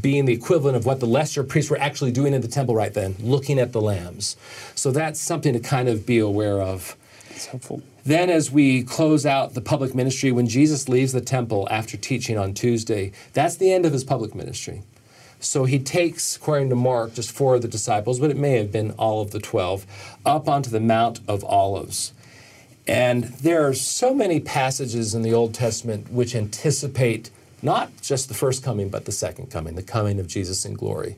[0.00, 2.92] being the equivalent of what the lesser priests were actually doing in the temple right
[2.92, 4.36] then, looking at the lambs.
[4.74, 6.96] So, that's something to kind of be aware of.
[7.36, 7.82] That's helpful.
[8.02, 12.38] Then, as we close out the public ministry, when Jesus leaves the temple after teaching
[12.38, 14.84] on Tuesday, that's the end of his public ministry.
[15.38, 18.72] So he takes, according to Mark, just four of the disciples, but it may have
[18.72, 19.84] been all of the 12,
[20.24, 22.14] up onto the Mount of Olives.
[22.88, 27.28] And there are so many passages in the Old Testament which anticipate
[27.60, 31.16] not just the first coming, but the second coming, the coming of Jesus in glory.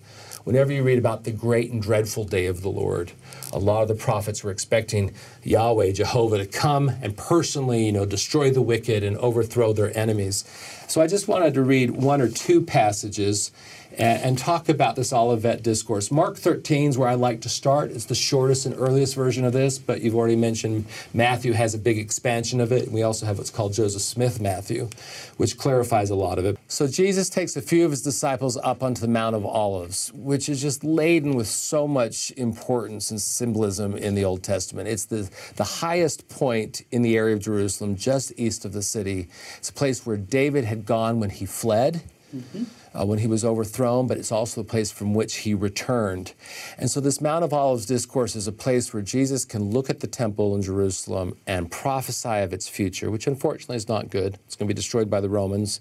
[0.48, 3.12] Whenever you read about the great and dreadful day of the Lord,
[3.52, 5.12] a lot of the prophets were expecting
[5.44, 10.46] Yahweh, Jehovah, to come and personally, you know, destroy the wicked and overthrow their enemies.
[10.88, 13.50] So I just wanted to read one or two passages
[13.98, 16.10] and, and talk about this Olivet discourse.
[16.10, 17.90] Mark 13 is where I like to start.
[17.90, 21.78] It's the shortest and earliest version of this, but you've already mentioned Matthew has a
[21.78, 22.90] big expansion of it.
[22.90, 24.88] We also have what's called Joseph Smith Matthew,
[25.36, 26.58] which clarifies a lot of it.
[26.68, 30.48] So Jesus takes a few of his disciples up onto the Mount of Olives, which
[30.48, 34.88] is just laden with so much importance and symbolism in the Old Testament.
[34.88, 39.28] It's the, the highest point in the area of Jerusalem, just east of the city.
[39.56, 42.02] It's a place where David had gone when he fled.
[42.34, 42.64] Mm-hmm
[42.98, 46.32] uh, when he was overthrown, but it's also the place from which he returned.
[46.78, 50.00] And so, this Mount of Olives discourse is a place where Jesus can look at
[50.00, 54.38] the temple in Jerusalem and prophesy of its future, which unfortunately is not good.
[54.46, 55.80] It's going to be destroyed by the Romans.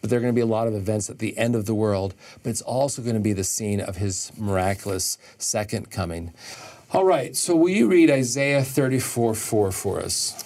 [0.00, 1.74] But there are going to be a lot of events at the end of the
[1.74, 6.32] world, but it's also going to be the scene of his miraculous second coming.
[6.92, 10.44] All right, so will you read Isaiah 34 4 for us?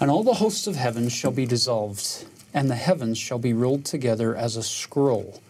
[0.00, 3.84] And all the hosts of heaven shall be dissolved and the heavens shall be rolled
[3.84, 5.40] together as a scroll,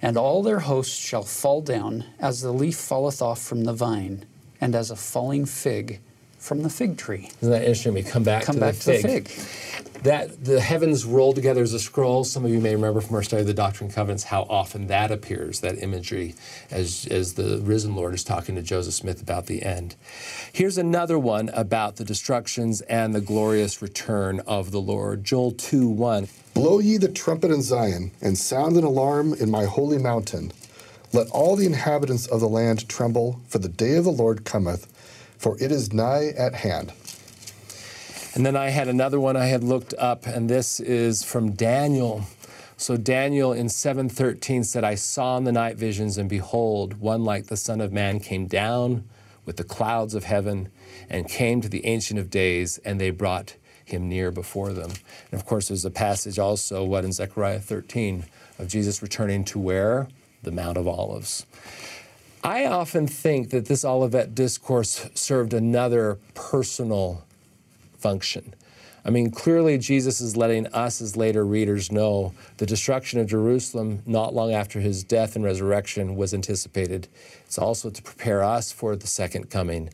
[0.00, 4.24] and all their hosts shall fall down as the leaf falleth off from the vine,
[4.60, 6.00] and as a falling fig
[6.40, 7.30] from the fig tree.
[7.40, 7.94] Isn't that interesting?
[7.94, 9.02] We come back come to back the fig.
[9.02, 12.24] To the fig that the heavens rolled together as a scroll.
[12.24, 14.86] Some of you may remember from our study of the Doctrine and Covenants how often
[14.86, 16.34] that appears, that imagery,
[16.70, 19.96] as, as the risen Lord is talking to Joseph Smith about the end.
[20.52, 25.24] Here's another one about the destructions and the glorious return of the Lord.
[25.24, 26.28] Joel 2 1.
[26.54, 30.52] Blow ye the trumpet in Zion, and sound an alarm in my holy mountain.
[31.12, 34.86] Let all the inhabitants of the land tremble, for the day of the Lord cometh,
[35.40, 36.92] for it is nigh at hand.
[38.34, 42.24] And then I had another one I had looked up, and this is from Daniel.
[42.76, 47.46] So Daniel in 7:13 said, "I saw in the night visions, and behold, one like
[47.46, 49.04] the Son of Man came down
[49.46, 50.68] with the clouds of heaven,
[51.08, 54.92] and came to the Ancient of Days, and they brought him near before them."
[55.32, 58.26] And of course, there's a passage also, what in Zechariah 13,
[58.58, 60.06] of Jesus returning to where
[60.42, 61.46] the Mount of Olives.
[62.42, 67.24] I often think that this Olivet discourse served another personal
[67.98, 68.54] function.
[69.04, 74.02] I mean, clearly, Jesus is letting us as later readers know the destruction of Jerusalem
[74.06, 77.08] not long after his death and resurrection was anticipated.
[77.44, 79.90] It's also to prepare us for the second coming.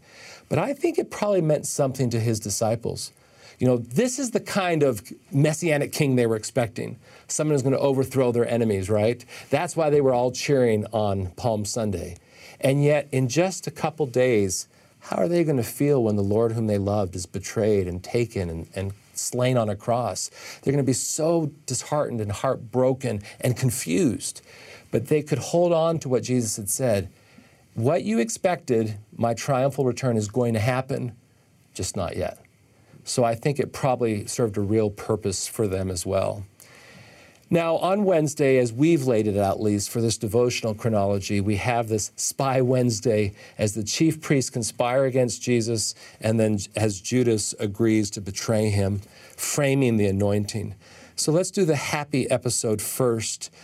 [0.49, 3.13] But I think it probably meant something to his disciples.
[3.59, 6.99] You know, this is the kind of messianic king they were expecting.
[7.27, 9.25] Someone who's going to overthrow their enemies, right?
[9.51, 12.19] That's why they were all cheering on Palm Sunday.
[12.61, 14.69] And yet, in just a couple days,
[15.01, 18.03] how are they going to feel when the Lord whom they loved is betrayed and
[18.03, 20.31] taken and, and slain on a cross?
[20.62, 24.42] They're going to be so disheartened and heartbroken and confused.
[24.90, 27.11] But they could hold on to what Jesus had said.
[27.75, 31.12] What you expected, my triumphal return is going to happen,
[31.75, 32.38] just not yet.
[33.05, 36.45] So I think it probably served a real purpose for them as well.
[37.49, 41.57] Now, on Wednesday, as we've laid it out, at least for this devotional chronology, we
[41.57, 47.55] have this Spy Wednesday as the chief priests conspire against Jesus, and then as Judas
[47.61, 49.01] agrees to betray him,
[49.37, 50.75] framing the anointing.
[51.15, 53.55] So let's do the happy episode first.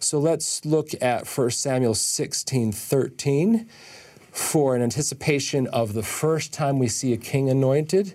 [0.00, 3.66] So let's look at 1 Samuel 16 13
[4.32, 8.14] for an anticipation of the first time we see a king anointed.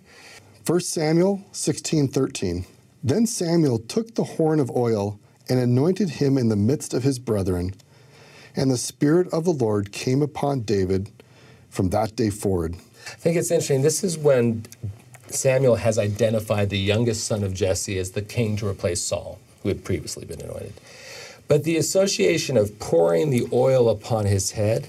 [0.67, 2.65] 1 Samuel 16 13.
[3.05, 7.19] Then Samuel took the horn of oil and anointed him in the midst of his
[7.19, 7.75] brethren.
[8.55, 11.11] And the Spirit of the Lord came upon David
[11.69, 12.73] from that day forward.
[13.05, 13.83] I think it's interesting.
[13.83, 14.65] This is when
[15.27, 19.69] Samuel has identified the youngest son of Jesse as the king to replace Saul, who
[19.69, 20.73] had previously been anointed.
[21.47, 24.87] But the association of pouring the oil upon his head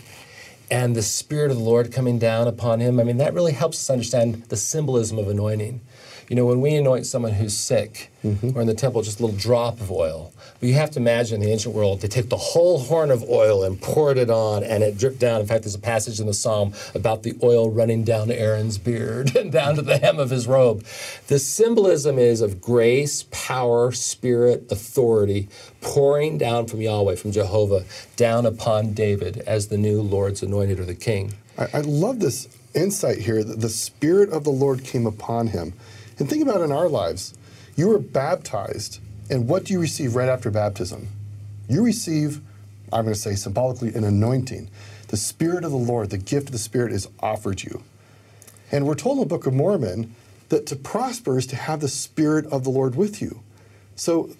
[0.70, 3.76] and the Spirit of the Lord coming down upon him, I mean, that really helps
[3.76, 5.82] us understand the symbolism of anointing.
[6.28, 8.56] You know, when we anoint someone who's sick, mm-hmm.
[8.56, 10.32] or in the temple, just a little drop of oil.
[10.58, 13.22] But you have to imagine in the ancient world, they take the whole horn of
[13.28, 15.40] oil and poured it on, and it dripped down.
[15.40, 19.36] In fact, there's a passage in the Psalm about the oil running down Aaron's beard
[19.36, 20.84] and down to the hem of his robe.
[21.28, 25.48] The symbolism is of grace, power, spirit, authority
[25.80, 27.84] pouring down from Yahweh, from Jehovah,
[28.16, 31.34] down upon David as the new Lord's anointed or the king.
[31.56, 35.72] I, I love this insight here that the Spirit of the Lord came upon him.
[36.18, 37.34] And think about in our lives.
[37.76, 41.08] You were baptized, and what do you receive right after baptism?
[41.68, 42.40] You receive
[42.92, 44.70] I'm going to say symbolically, an anointing.
[45.08, 47.82] The Spirit of the Lord, the gift of the Spirit, is offered you.
[48.70, 50.14] And we're told in the Book of Mormon
[50.48, 53.40] that to prosper is to have the Spirit of the Lord with you.
[53.96, 54.30] So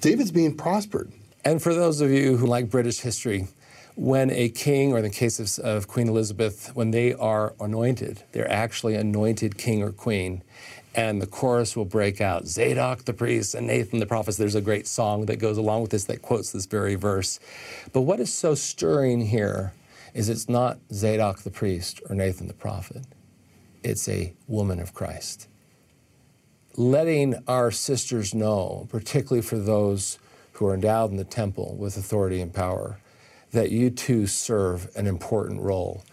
[0.00, 1.12] David's being prospered.
[1.44, 3.48] And for those of you who like British history,
[3.96, 8.22] when a king, or in the case of, of, Queen Elizabeth, when they are anointed,
[8.32, 10.42] they're actually anointed king or queen.
[10.94, 14.36] And the chorus will break out Zadok the priest and Nathan the prophet.
[14.36, 17.40] There's a great song that goes along with this that quotes this very verse.
[17.92, 19.72] But what is so stirring here
[20.14, 23.02] is it's not Zadok the priest or Nathan the prophet,
[23.82, 25.48] it's a woman of Christ.
[26.76, 30.18] Letting our sisters know, particularly for those
[30.52, 32.98] who are endowed in the temple with authority and power,
[33.50, 36.04] that you too serve an important role.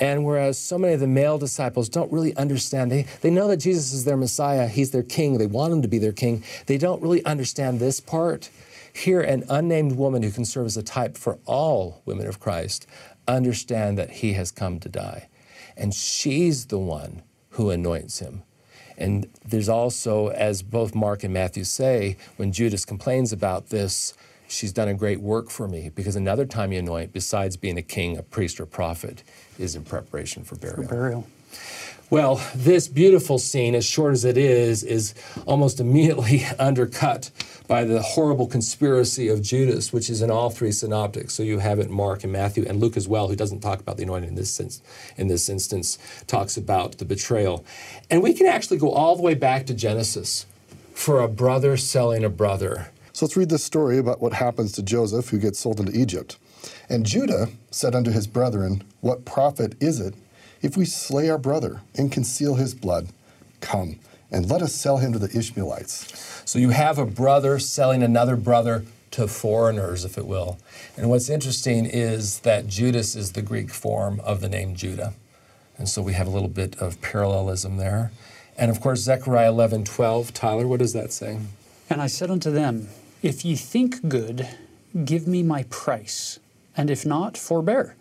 [0.00, 3.56] And whereas so many of the male disciples don't really understand, they, they know that
[3.56, 6.78] Jesus is their Messiah, He's their King, they want Him to be their King, they
[6.78, 8.50] don't really understand this part.
[8.92, 12.86] Here, an unnamed woman who can serve as a type for all women of Christ
[13.26, 15.28] understand that He has come to die.
[15.76, 18.42] And she's the one who anoints Him.
[18.96, 24.14] And there's also, as both Mark and Matthew say, when Judas complains about this,
[24.48, 27.82] she's done a great work for me because another time you anoint, besides being a
[27.82, 29.22] king, a priest, or prophet,
[29.58, 30.82] is in preparation for burial.
[30.82, 31.26] For burial.
[32.10, 35.14] Well, this beautiful scene, as short as it is, is
[35.46, 37.30] almost immediately undercut
[37.66, 41.34] by the horrible conspiracy of Judas, which is in all three synoptics.
[41.34, 43.80] So you have it in Mark and Matthew and Luke as well, who doesn't talk
[43.80, 44.80] about the anointing in this sense,
[45.18, 47.62] in this instance, talks about the betrayal.
[48.10, 50.46] And we can actually go all the way back to Genesis
[50.94, 52.90] for a brother selling a brother.
[53.18, 56.38] So let's read this story about what happens to Joseph, who gets sold into Egypt.
[56.88, 60.14] And Judah said unto his brethren, What profit is it
[60.62, 63.08] if we slay our brother and conceal his blood?
[63.60, 63.98] Come,
[64.30, 66.42] and let us sell him to the Ishmaelites.
[66.44, 70.60] So you have a brother selling another brother to foreigners, if it will.
[70.96, 75.14] And what's interesting is that Judas is the Greek form of the name Judah.
[75.76, 78.12] And so we have a little bit of parallelism there.
[78.56, 80.32] And of course, Zechariah 11 12.
[80.32, 81.40] Tyler, what does that say?
[81.90, 82.88] And I said unto them,
[83.22, 84.48] if ye think good,
[85.04, 86.38] give me my price,
[86.76, 87.96] and if not, forbear.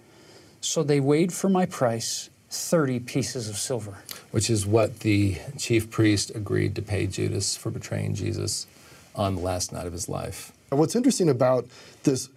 [0.61, 3.97] So they weighed for my price 30 pieces of silver.
[4.31, 8.67] Which is what the chief priest agreed to pay Judas for betraying Jesus
[9.15, 10.51] on the last night of his life.
[10.69, 11.65] what's interesting about
[12.03, 12.29] this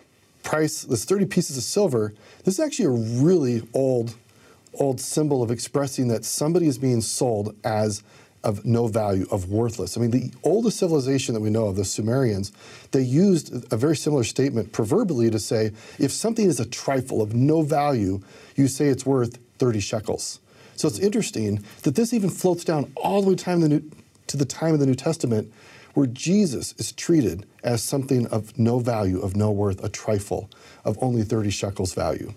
[0.43, 2.15] price, this 30 pieces of silver,
[2.45, 4.15] this is actually a really old,
[4.75, 8.03] old symbol of expressing that somebody is being sold as
[8.43, 9.97] of no value, of worthless.
[9.97, 12.53] I mean, the oldest civilization that we know of, the Sumerians,
[12.93, 17.35] they used a very similar statement proverbially to say if something is a trifle of
[17.35, 18.21] no value,
[18.57, 20.41] you say it's worth 30 shekels.
[20.77, 23.91] So it's interesting that this even floats down all the way time the New,
[24.29, 25.53] to the time of the New Testament
[25.95, 30.49] where Jesus is treated as something of no value, of no worth, a trifle,
[30.85, 32.33] of only 30 shekels value.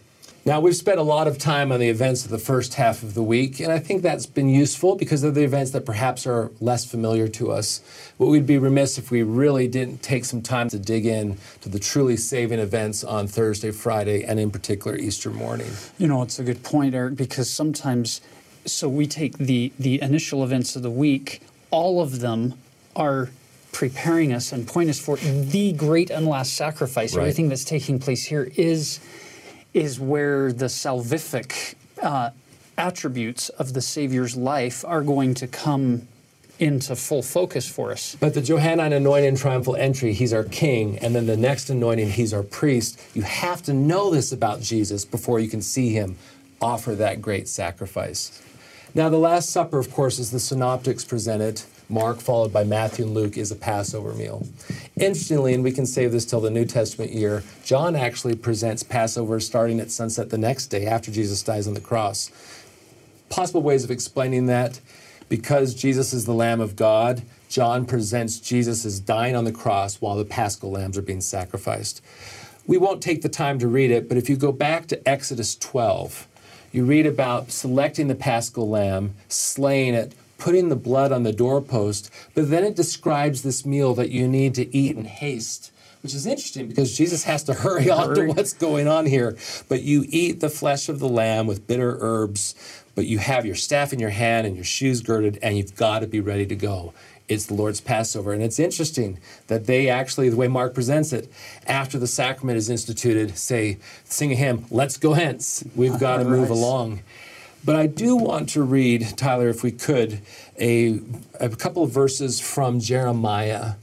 [0.45, 3.13] Now, we've spent a lot of time on the events of the first half of
[3.13, 6.51] the week, and I think that's been useful because they're the events that perhaps are
[6.60, 7.79] less familiar to us.
[8.19, 11.69] But we'd be remiss if we really didn't take some time to dig in to
[11.69, 15.71] the truly saving events on Thursday, Friday, and in particular Easter morning.
[15.97, 18.19] You know, it's a good point, Eric, because sometimes,
[18.65, 22.56] so we take the, the initial events of the week, all of them
[22.97, 23.29] are
[23.71, 27.15] preparing us and point us for the great and last sacrifice.
[27.15, 27.21] Right.
[27.21, 28.99] Everything that's taking place here is
[29.73, 32.31] is where the salvific uh,
[32.77, 36.07] attributes of the Savior's life are going to come
[36.59, 38.15] into full focus for us.
[38.19, 42.33] But the Johannine anointing triumphal entry, he's our king, and then the next anointing, he's
[42.33, 42.99] our priest.
[43.13, 46.15] You have to know this about Jesus before you can see him
[46.62, 48.41] offer that great sacrifice.
[48.95, 53.06] Now, the Last Supper, of course, as the synoptics present it, Mark, followed by Matthew
[53.06, 54.47] and Luke, is a Passover meal.
[54.95, 59.39] Interestingly, and we can save this till the New Testament year, John actually presents Passover
[59.39, 62.32] starting at sunset the next day after Jesus dies on the cross.
[63.29, 64.79] Possible ways of explaining that
[65.29, 70.01] because Jesus is the Lamb of God, John presents Jesus as dying on the cross
[70.01, 72.01] while the paschal lambs are being sacrificed.
[72.65, 75.56] We won't take the time to read it, but if you go back to Exodus
[75.58, 76.27] 12,
[76.71, 82.11] you read about selecting the paschal lamb, slaying it, putting the blood on the doorpost,
[82.35, 85.71] but then it describes this meal that you need to eat in haste
[86.01, 89.37] which is interesting because Jesus has to hurry on to what's going on here.
[89.69, 92.55] But you eat the flesh of the lamb with bitter herbs,
[92.93, 95.99] but you have your staff in your hand and your shoes girded, and you've got
[95.99, 96.93] to be ready to go.
[97.29, 98.33] It's the Lord's Passover.
[98.33, 99.17] And it's interesting
[99.47, 101.31] that they actually, the way Mark presents it,
[101.67, 105.63] after the sacrament is instituted, say, sing a hymn, let's go hence.
[105.73, 107.01] We've got to move along.
[107.66, 110.20] But I do want to read, Tyler, if we could,
[110.59, 110.99] a,
[111.39, 113.76] a couple of verses from Jeremiah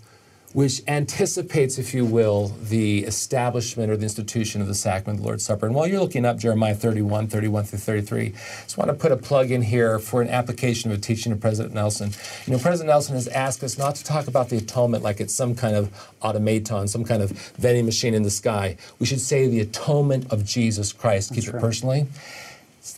[0.53, 5.27] which anticipates, if you will, the establishment or the institution of the sacrament of the
[5.27, 5.67] Lord's Supper.
[5.67, 8.31] And while you're looking up Jeremiah 31, 31 through 33, I
[8.63, 11.41] just want to put a plug in here for an application of a teaching of
[11.41, 12.11] President Nelson.
[12.47, 15.35] You know, President Nelson has asked us not to talk about the atonement like it's
[15.35, 15.89] some kind of
[16.21, 18.77] automaton, some kind of vending machine in the sky.
[18.99, 21.33] We should say the atonement of Jesus Christ.
[21.33, 22.09] Keep it personally.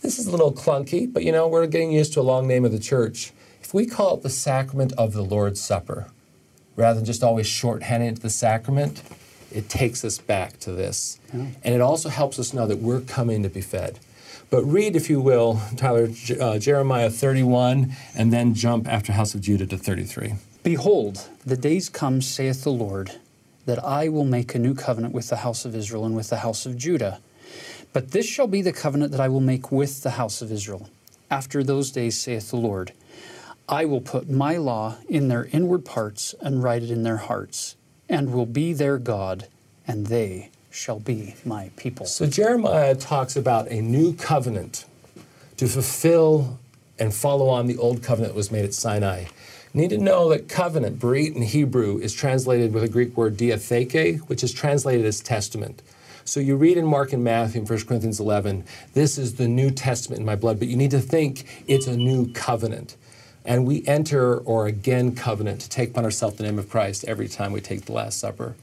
[0.00, 2.64] This is a little clunky, but you know, we're getting used to a long name
[2.64, 3.32] of the church.
[3.62, 6.08] If we call it the sacrament of the Lord's Supper,
[6.76, 9.02] rather than just always shorthanding it to the sacrament,
[9.50, 11.18] it takes us back to this.
[11.32, 11.46] Yeah.
[11.62, 13.98] And it also helps us know that we're coming to be fed.
[14.50, 19.40] But read, if you will, Tyler, uh, Jeremiah 31, and then jump after House of
[19.40, 20.34] Judah to 33.
[20.62, 23.12] Behold, the days come, saith the Lord,
[23.64, 26.38] that I will make a new covenant with the house of Israel and with the
[26.38, 27.20] house of Judah.
[27.92, 30.88] But this shall be the covenant that I will make with the house of Israel.
[31.30, 32.92] After those days, saith the Lord,
[33.68, 37.76] I will put my law in their inward parts and write it in their hearts,
[38.08, 39.46] and will be their God,
[39.86, 42.06] and they shall be my people.
[42.06, 44.84] So Jeremiah talks about a new covenant
[45.56, 46.58] to fulfill
[46.98, 49.24] and follow on the old covenant that was made at Sinai.
[49.74, 54.18] Need to know that covenant, Berit in Hebrew, is translated with a Greek word diatheke,
[54.28, 55.82] which is translated as testament.
[56.24, 58.64] So you read in Mark and Matthew in 1 Corinthians 11,
[58.94, 61.96] this is the New Testament in my blood, but you need to think it's a
[61.96, 62.96] new covenant.
[63.44, 67.26] And we enter or again covenant to take upon ourselves the name of Christ every
[67.28, 68.54] time we take the Last Supper.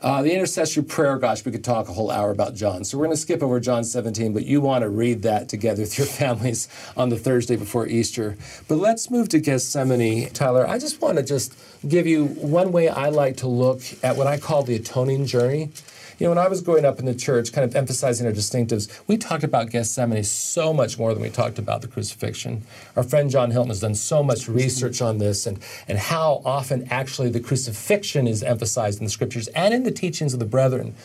[0.00, 2.84] Uh, the intercessory prayer, gosh, we could talk a whole hour about John.
[2.84, 5.82] So we're going to skip over John 17, but you want to read that together
[5.82, 8.36] with your families on the Thursday before Easter.
[8.68, 10.30] But let's move to Gethsemane.
[10.30, 11.56] Tyler, I just want to just
[11.88, 15.70] give you one way I like to look at what I call the atoning journey.
[16.18, 19.00] You know, when I was growing up in the church, kind of emphasizing our distinctives,
[19.06, 22.62] we talked about Gethsemane so much more than we talked about the crucifixion.
[22.96, 26.88] Our friend John Hilton has done so much research on this and, and how often
[26.90, 30.96] actually the crucifixion is emphasized in the scriptures and in the teachings of the brethren.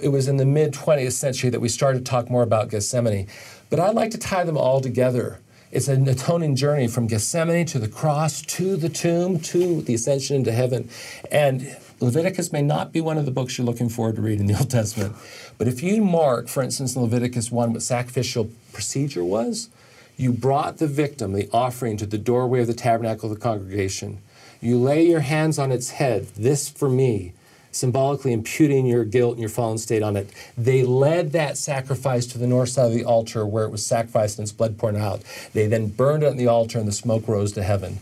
[0.00, 3.28] It was in the mid 20th century that we started to talk more about Gethsemane.
[3.68, 5.38] But I'd like to tie them all together.
[5.70, 10.34] It's an atoning journey from Gethsemane to the cross to the tomb to the ascension
[10.34, 10.88] into heaven.
[11.30, 14.46] And Leviticus may not be one of the books you're looking forward to read in
[14.46, 15.14] the Old Testament,
[15.58, 19.68] but if you mark, for instance, in Leviticus 1, what sacrificial procedure was,
[20.16, 24.18] you brought the victim, the offering, to the doorway of the tabernacle of the congregation.
[24.60, 27.32] You lay your hands on its head, this for me,
[27.72, 30.30] symbolically imputing your guilt and your fallen state on it.
[30.56, 34.38] They led that sacrifice to the north side of the altar where it was sacrificed
[34.38, 35.22] and its blood poured out.
[35.52, 37.98] They then burned it on the altar and the smoke rose to heaven.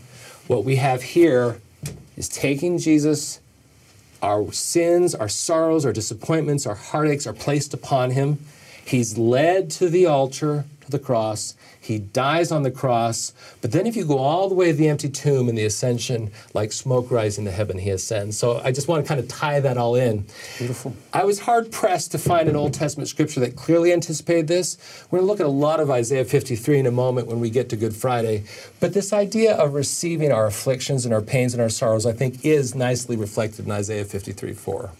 [0.47, 1.61] What we have here
[2.17, 3.39] is taking Jesus
[4.21, 8.39] our sins, our sorrows, our disappointments, our heartaches are placed upon him.
[8.85, 11.55] He's led to the altar, to the cross.
[11.79, 13.33] He dies on the cross.
[13.61, 16.31] But then, if you go all the way to the empty tomb and the ascension,
[16.53, 18.37] like smoke rising to heaven, he ascends.
[18.37, 20.25] So I just want to kind of tie that all in.
[20.57, 20.95] Beautiful.
[21.13, 24.77] I was hard pressed to find an Old Testament scripture that clearly anticipated this.
[25.09, 27.49] We're going to look at a lot of Isaiah 53 in a moment when we
[27.49, 28.43] get to Good Friday.
[28.79, 32.45] But this idea of receiving our afflictions and our pains and our sorrows, I think,
[32.45, 34.91] is nicely reflected in Isaiah 53 4.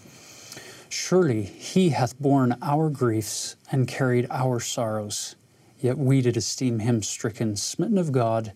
[0.90, 5.36] Surely he hath borne our griefs and carried our sorrows.
[5.80, 8.52] Yet we did esteem him stricken, smitten of God,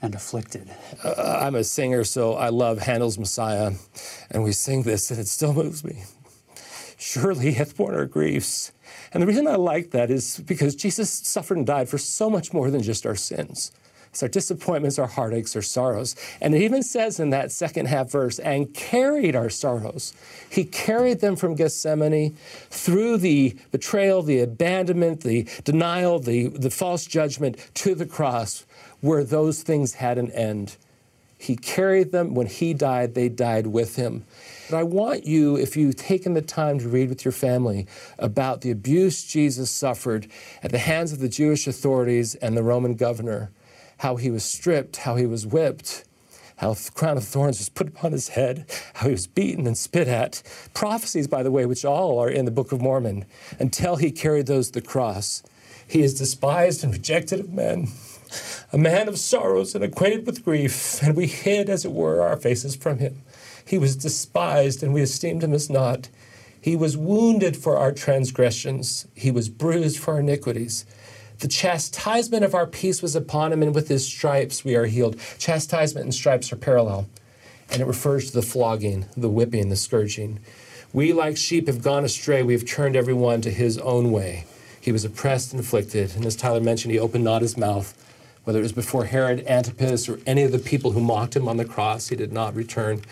[0.00, 0.70] and afflicted.
[1.04, 3.72] Uh, I'm a singer, so I love Handel's Messiah,
[4.30, 6.04] and we sing this, and it still moves me.
[6.96, 8.72] Surely he hath borne our griefs.
[9.12, 12.52] And the reason I like that is because Jesus suffered and died for so much
[12.52, 13.72] more than just our sins.
[14.20, 16.14] Our disappointments, our heartaches, our sorrows.
[16.40, 20.12] And it even says in that second half verse, and carried our sorrows.
[20.50, 22.36] He carried them from Gethsemane
[22.68, 28.66] through the betrayal, the abandonment, the denial, the, the false judgment to the cross,
[29.00, 30.76] where those things had an end.
[31.38, 32.34] He carried them.
[32.34, 34.24] When he died, they died with him.
[34.70, 37.88] But I want you, if you've taken the time to read with your family
[38.18, 40.28] about the abuse Jesus suffered
[40.62, 43.50] at the hands of the Jewish authorities and the Roman governor,
[44.02, 46.04] how he was stripped, how he was whipped,
[46.56, 49.78] how the crown of thorns was put upon his head, how he was beaten and
[49.78, 50.42] spit at.
[50.74, 53.24] Prophecies, by the way, which all are in the Book of Mormon,
[53.60, 55.44] until he carried those to the cross.
[55.86, 57.90] He is despised and rejected of men,
[58.72, 62.36] a man of sorrows and acquainted with grief, and we hid, as it were, our
[62.36, 63.22] faces from him.
[63.64, 66.08] He was despised, and we esteemed him as naught.
[66.60, 70.86] He was wounded for our transgressions, he was bruised for our iniquities.
[71.42, 75.18] The chastisement of our peace was upon him, and with his stripes we are healed.
[75.38, 77.08] Chastisement and stripes are parallel,
[77.68, 80.38] and it refers to the flogging, the whipping, the scourging.
[80.92, 82.44] We, like sheep, have gone astray.
[82.44, 84.44] We have turned everyone to his own way.
[84.80, 87.92] He was oppressed and afflicted, and as Tyler mentioned, he opened not his mouth.
[88.44, 91.56] whether it was before Herod Antipas or any of the people who mocked him on
[91.56, 93.02] the cross, he did not return.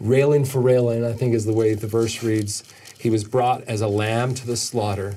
[0.00, 2.64] Railing for railing, I think is the way the verse reads.
[2.98, 5.16] He was brought as a lamb to the slaughter,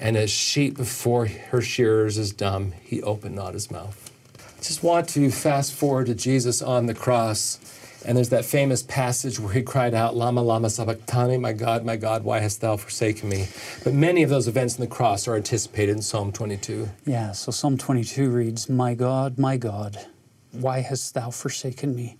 [0.00, 4.10] and as sheep before her shearers is dumb, he opened not his mouth.
[4.58, 7.58] I just want to fast forward to Jesus on the cross.
[8.04, 11.96] And there's that famous passage where he cried out, Lama, Lama Sabachthani, my God, my
[11.96, 13.48] God, why hast thou forsaken me?
[13.82, 16.88] But many of those events in the cross are anticipated in Psalm 22.
[17.04, 20.06] Yeah, so Psalm 22 reads, My God, my God,
[20.52, 22.16] why hast thou forsaken me?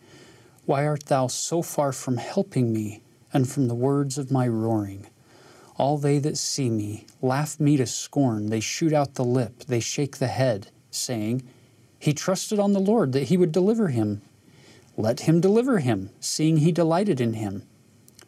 [0.66, 3.02] Why art thou so far from helping me
[3.32, 5.06] and from the words of my roaring?
[5.78, 8.46] All they that see me laugh me to scorn.
[8.46, 11.44] They shoot out the lip, they shake the head, saying,
[12.00, 14.20] He trusted on the Lord that he would deliver him.
[14.96, 17.62] Let him deliver him, seeing he delighted in him.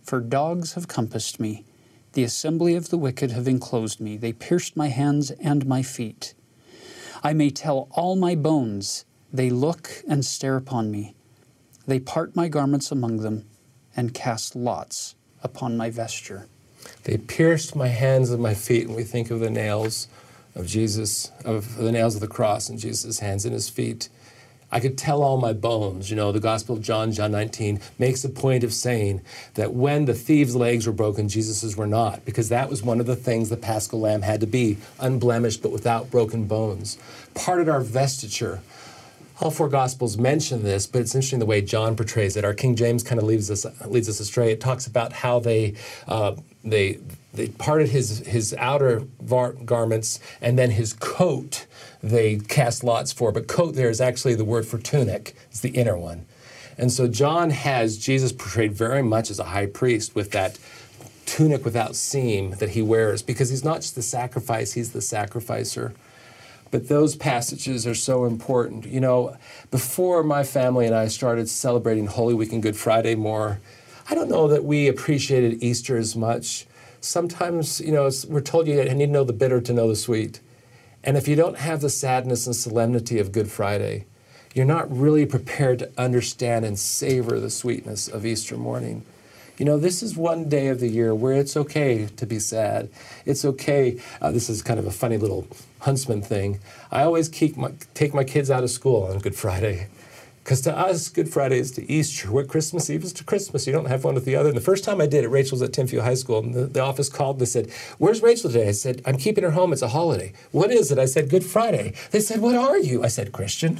[0.05, 1.65] For dogs have compassed me.
[2.13, 4.17] The assembly of the wicked have enclosed me.
[4.17, 6.35] They pierced my hands and my feet.
[7.23, 9.05] I may tell all my bones.
[9.33, 11.15] They look and stare upon me.
[11.87, 13.47] They part my garments among them
[13.97, 16.49] and cast lots upon my vesture.
[17.05, 20.09] They pierced my hands and my feet, and we think of the nails
[20.55, 24.09] of Jesus, of the nails of the cross and Jesus' hands and his feet.
[24.73, 26.11] I could tell all my bones.
[26.11, 29.21] You know, the Gospel of John, John 19, makes a point of saying
[29.55, 33.07] that when the thieves' legs were broken, Jesus's were not, because that was one of
[33.07, 36.99] the things the paschal lamb had to be unblemished but without broken bones.
[37.35, 38.61] Parted our vestiture.
[39.41, 42.45] All four Gospels mention this, but it's interesting the way John portrays it.
[42.45, 44.53] Our King James kind of leads us leads us astray.
[44.53, 45.75] It talks about how they
[46.07, 46.99] uh, they
[47.33, 49.05] they parted his his outer
[49.65, 51.67] garments and then his coat
[52.03, 53.33] they cast lots for.
[53.33, 55.35] But coat there is actually the word for tunic.
[55.51, 56.27] It's the inner one.
[56.79, 60.59] And so John has Jesus portrayed very much as a high priest with that
[61.27, 65.93] tunic without seam that he wears because he's not just the sacrifice, he's the sacrificer.
[66.71, 68.87] But those passages are so important.
[68.87, 69.37] You know,
[69.71, 73.61] before my family and I started celebrating Holy Week and Good Friday more,
[74.11, 76.67] I don't know that we appreciated Easter as much.
[77.01, 80.41] Sometimes, you know, we're told you need to know the bitter to know the sweet.
[81.05, 84.07] And if you don't have the sadness and solemnity of Good Friday,
[84.53, 89.05] you're not really prepared to understand and savor the sweetness of Easter morning.
[89.59, 92.89] You know, this is one day of the year where it's okay to be sad.
[93.25, 94.01] It's okay.
[94.21, 95.47] Uh, this is kind of a funny little
[95.83, 96.59] huntsman thing.
[96.91, 99.87] I always keep my, take my kids out of school on Good Friday.
[100.43, 103.67] Because to us, Good Friday is to Easter, what Christmas Eve is to Christmas.
[103.67, 104.49] You don't have one with the other.
[104.49, 106.67] And the first time I did it, Rachel was at Timpview High School, and the,
[106.67, 108.69] the office called and they said, Where's Rachel today?
[108.69, 109.73] I said, I'm keeping her home.
[109.73, 110.33] It's a holiday.
[110.51, 110.99] What is it?
[110.99, 111.95] I said, Good Friday.
[112.11, 113.05] They said, What are you?
[113.05, 113.79] I said, Christian.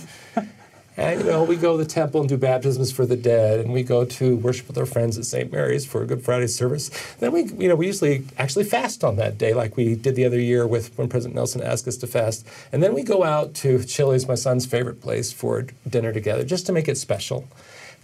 [0.97, 3.73] And, you know, we go to the temple and do baptisms for the dead, and
[3.73, 5.51] we go to worship with our friends at St.
[5.51, 6.91] Mary's for a Good Friday service.
[7.21, 10.25] Then we, you know, we usually actually fast on that day, like we did the
[10.25, 12.47] other year with when President Nelson asked us to fast.
[12.73, 16.67] And then we go out to Chili's, my son's favorite place, for dinner together, just
[16.67, 17.47] to make it special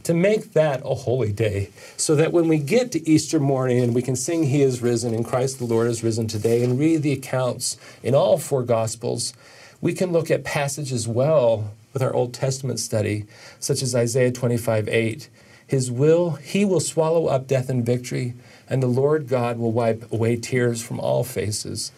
[0.06, 3.92] to make that a holy day, so that when we get to Easter morning and
[3.92, 7.02] we can sing He is risen and Christ the Lord is risen today and read
[7.02, 9.34] the accounts in all four Gospels,
[9.80, 13.24] we can look at passages well with our Old Testament study,
[13.58, 15.30] such as Isaiah 25 8.
[15.66, 18.34] His will, he will swallow up death and victory,
[18.68, 21.92] and the Lord God will wipe away tears from all faces.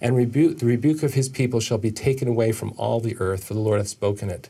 [0.00, 3.44] And rebuke, the rebuke of his people shall be taken away from all the earth,
[3.44, 4.48] for the Lord hath spoken it.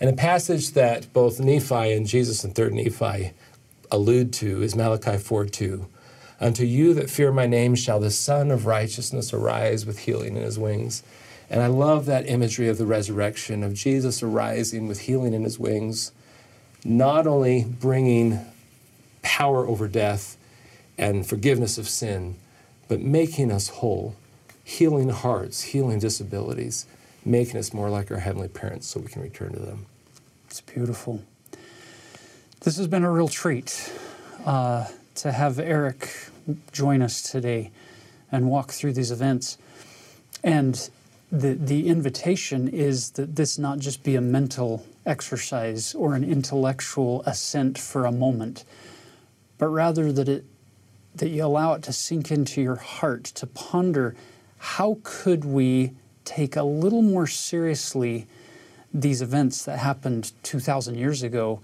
[0.00, 3.30] And a passage that both Nephi and Jesus in 3rd Nephi
[3.92, 5.86] allude to is Malachi 4 2.
[6.40, 10.42] Unto you that fear my name shall the Sun of Righteousness arise with healing in
[10.42, 11.04] his wings.
[11.50, 15.58] And I love that imagery of the resurrection, of Jesus arising with healing in his
[15.58, 16.12] wings,
[16.84, 18.38] not only bringing
[19.22, 20.36] power over death
[20.96, 22.36] and forgiveness of sin,
[22.86, 24.14] but making us whole,
[24.62, 26.86] healing hearts, healing disabilities,
[27.24, 29.86] making us more like our heavenly parents so we can return to them.
[30.46, 31.22] It's beautiful.
[32.60, 33.92] This has been a real treat
[34.44, 34.86] uh,
[35.16, 36.10] to have Eric
[36.72, 37.70] join us today
[38.30, 39.58] and walk through these events.
[40.44, 40.88] And
[41.32, 47.22] the, the invitation is that this not just be a mental exercise or an intellectual
[47.22, 48.64] assent for a moment,
[49.58, 50.44] but rather that it
[51.12, 54.14] that you allow it to sink into your heart to ponder
[54.58, 55.90] how could we
[56.24, 58.28] take a little more seriously
[58.94, 61.60] these events that happened 2000 years ago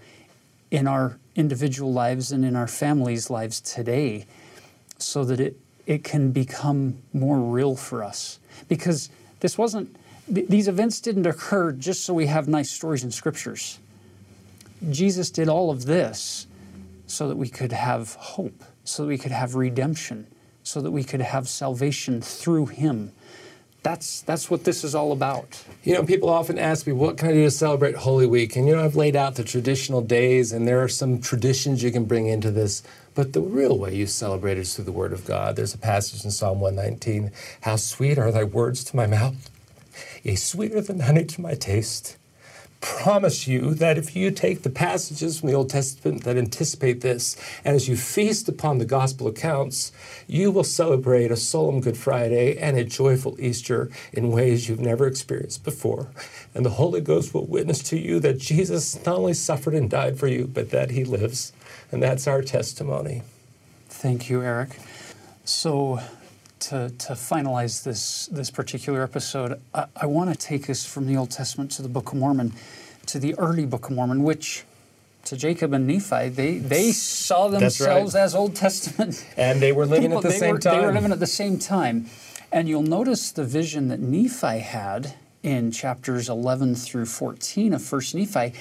[0.73, 4.27] in our individual lives and in our families' lives today
[4.99, 5.57] so that it
[5.87, 8.41] it can become more real for us.
[8.69, 9.09] Because
[9.41, 9.97] this wasn't,
[10.33, 13.79] th- these events didn't occur just so we have nice stories in scriptures.
[14.91, 16.47] Jesus did all of this
[17.07, 20.27] so that we could have hope, so that we could have redemption,
[20.63, 23.13] so that we could have salvation through Him.
[23.87, 25.63] That's that's what this is all about.
[25.85, 28.57] You know, people often ask me, what can I do to celebrate Holy Week?
[28.57, 31.93] And, you know, I've laid out the traditional days, and there are some traditions you
[31.93, 32.83] can bring into this.
[33.15, 35.55] But the real way you celebrate is through the Word of God.
[35.55, 37.31] There's a passage in Psalm 119
[37.61, 39.51] How sweet are thy words to my mouth,
[40.25, 42.17] yea, sweeter than honey to my taste
[42.81, 47.37] promise you that if you take the passages from the Old Testament that anticipate this,
[47.65, 49.93] and as you feast upon the gospel accounts,
[50.27, 55.07] you will celebrate a solemn Good Friday and a joyful Easter in ways you've never
[55.07, 56.09] experienced before.
[56.55, 60.19] And the Holy Ghost will witness to you that Jesus not only suffered and died
[60.19, 61.53] for you, but that he lives.
[61.91, 63.23] And that's our testimony.
[63.89, 64.79] Thank you, Eric.
[65.45, 66.01] So,
[66.61, 71.17] to, to finalize this, this particular episode, I, I want to take us from the
[71.17, 72.53] Old Testament to the Book of Mormon,
[73.07, 74.65] to the early Book of Mormon, which
[75.27, 78.23] to Jacob and Nephi, they, they saw themselves right.
[78.23, 79.27] as Old Testament.
[79.37, 80.19] And they were living people.
[80.19, 80.81] at the they same were, time.
[80.81, 82.07] They were living at the same time.
[82.53, 88.03] And you'll notice the vision that Nephi had in chapters 11 through 14 of 1
[88.15, 88.53] Nephi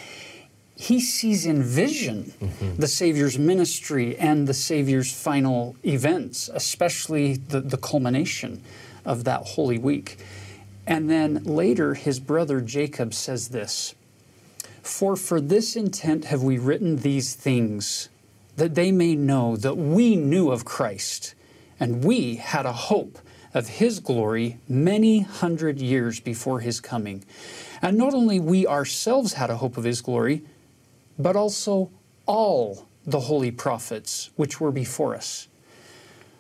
[0.77, 2.75] he sees in vision mm-hmm.
[2.75, 8.61] the Savior's ministry and the Savior's final events, especially the, the culmination
[9.05, 10.17] of that Holy Week.
[10.85, 13.95] And then later, his brother Jacob says this
[14.83, 18.09] For for this intent have we written these things,
[18.57, 21.35] that they may know that we knew of Christ,
[21.79, 23.19] and we had a hope
[23.53, 27.23] of his glory many hundred years before his coming.
[27.81, 30.43] And not only we ourselves had a hope of his glory,
[31.17, 31.91] but also
[32.25, 35.47] all the holy prophets which were before us.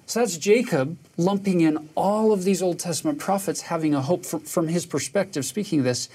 [0.07, 4.41] So that's Jacob lumping in all of these Old Testament prophets, having a hope from,
[4.41, 5.45] from his perspective.
[5.45, 6.09] Speaking of this,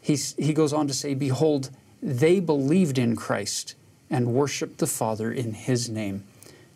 [0.00, 1.70] he's, he goes on to say, Behold,
[2.02, 3.74] they believed in Christ
[4.10, 6.24] and worshiped the Father in his name.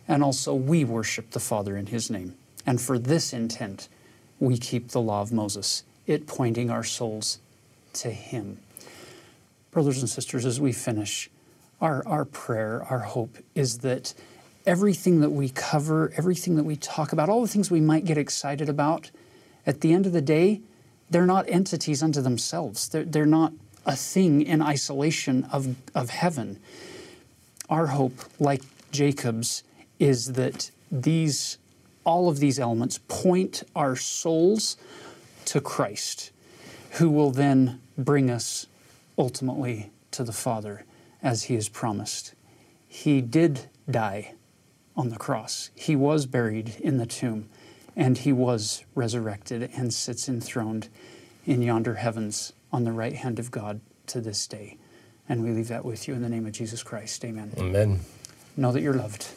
[0.07, 2.34] And also we worship the Father in his name.
[2.66, 3.89] And for this intent,
[4.41, 7.39] we keep the law of Moses, it pointing our souls
[7.95, 8.59] to him.
[9.78, 11.30] Brothers and sisters, as we finish,
[11.80, 14.12] our, our prayer, our hope is that
[14.66, 18.18] everything that we cover, everything that we talk about, all the things we might get
[18.18, 19.12] excited about,
[19.68, 20.62] at the end of the day,
[21.10, 22.88] they're not entities unto themselves.
[22.88, 23.52] They're, they're not
[23.86, 26.58] a thing in isolation of, of heaven.
[27.70, 29.62] Our hope, like Jacob's,
[30.00, 31.56] is that these
[32.02, 34.76] all of these elements point our souls
[35.44, 36.32] to Christ,
[36.94, 38.66] who will then bring us
[39.18, 40.84] ultimately to the Father
[41.22, 42.34] as he has promised.
[42.86, 44.34] He did die
[44.96, 47.48] on the cross, he was buried in the tomb,
[47.94, 50.88] and he was resurrected and sits enthroned
[51.46, 54.76] in yonder heavens on the right hand of God to this day.
[55.28, 57.24] And we leave that with you in the name of Jesus Christ.
[57.24, 57.52] Amen.
[57.58, 58.00] Amen.
[58.56, 59.28] Know that you're loved.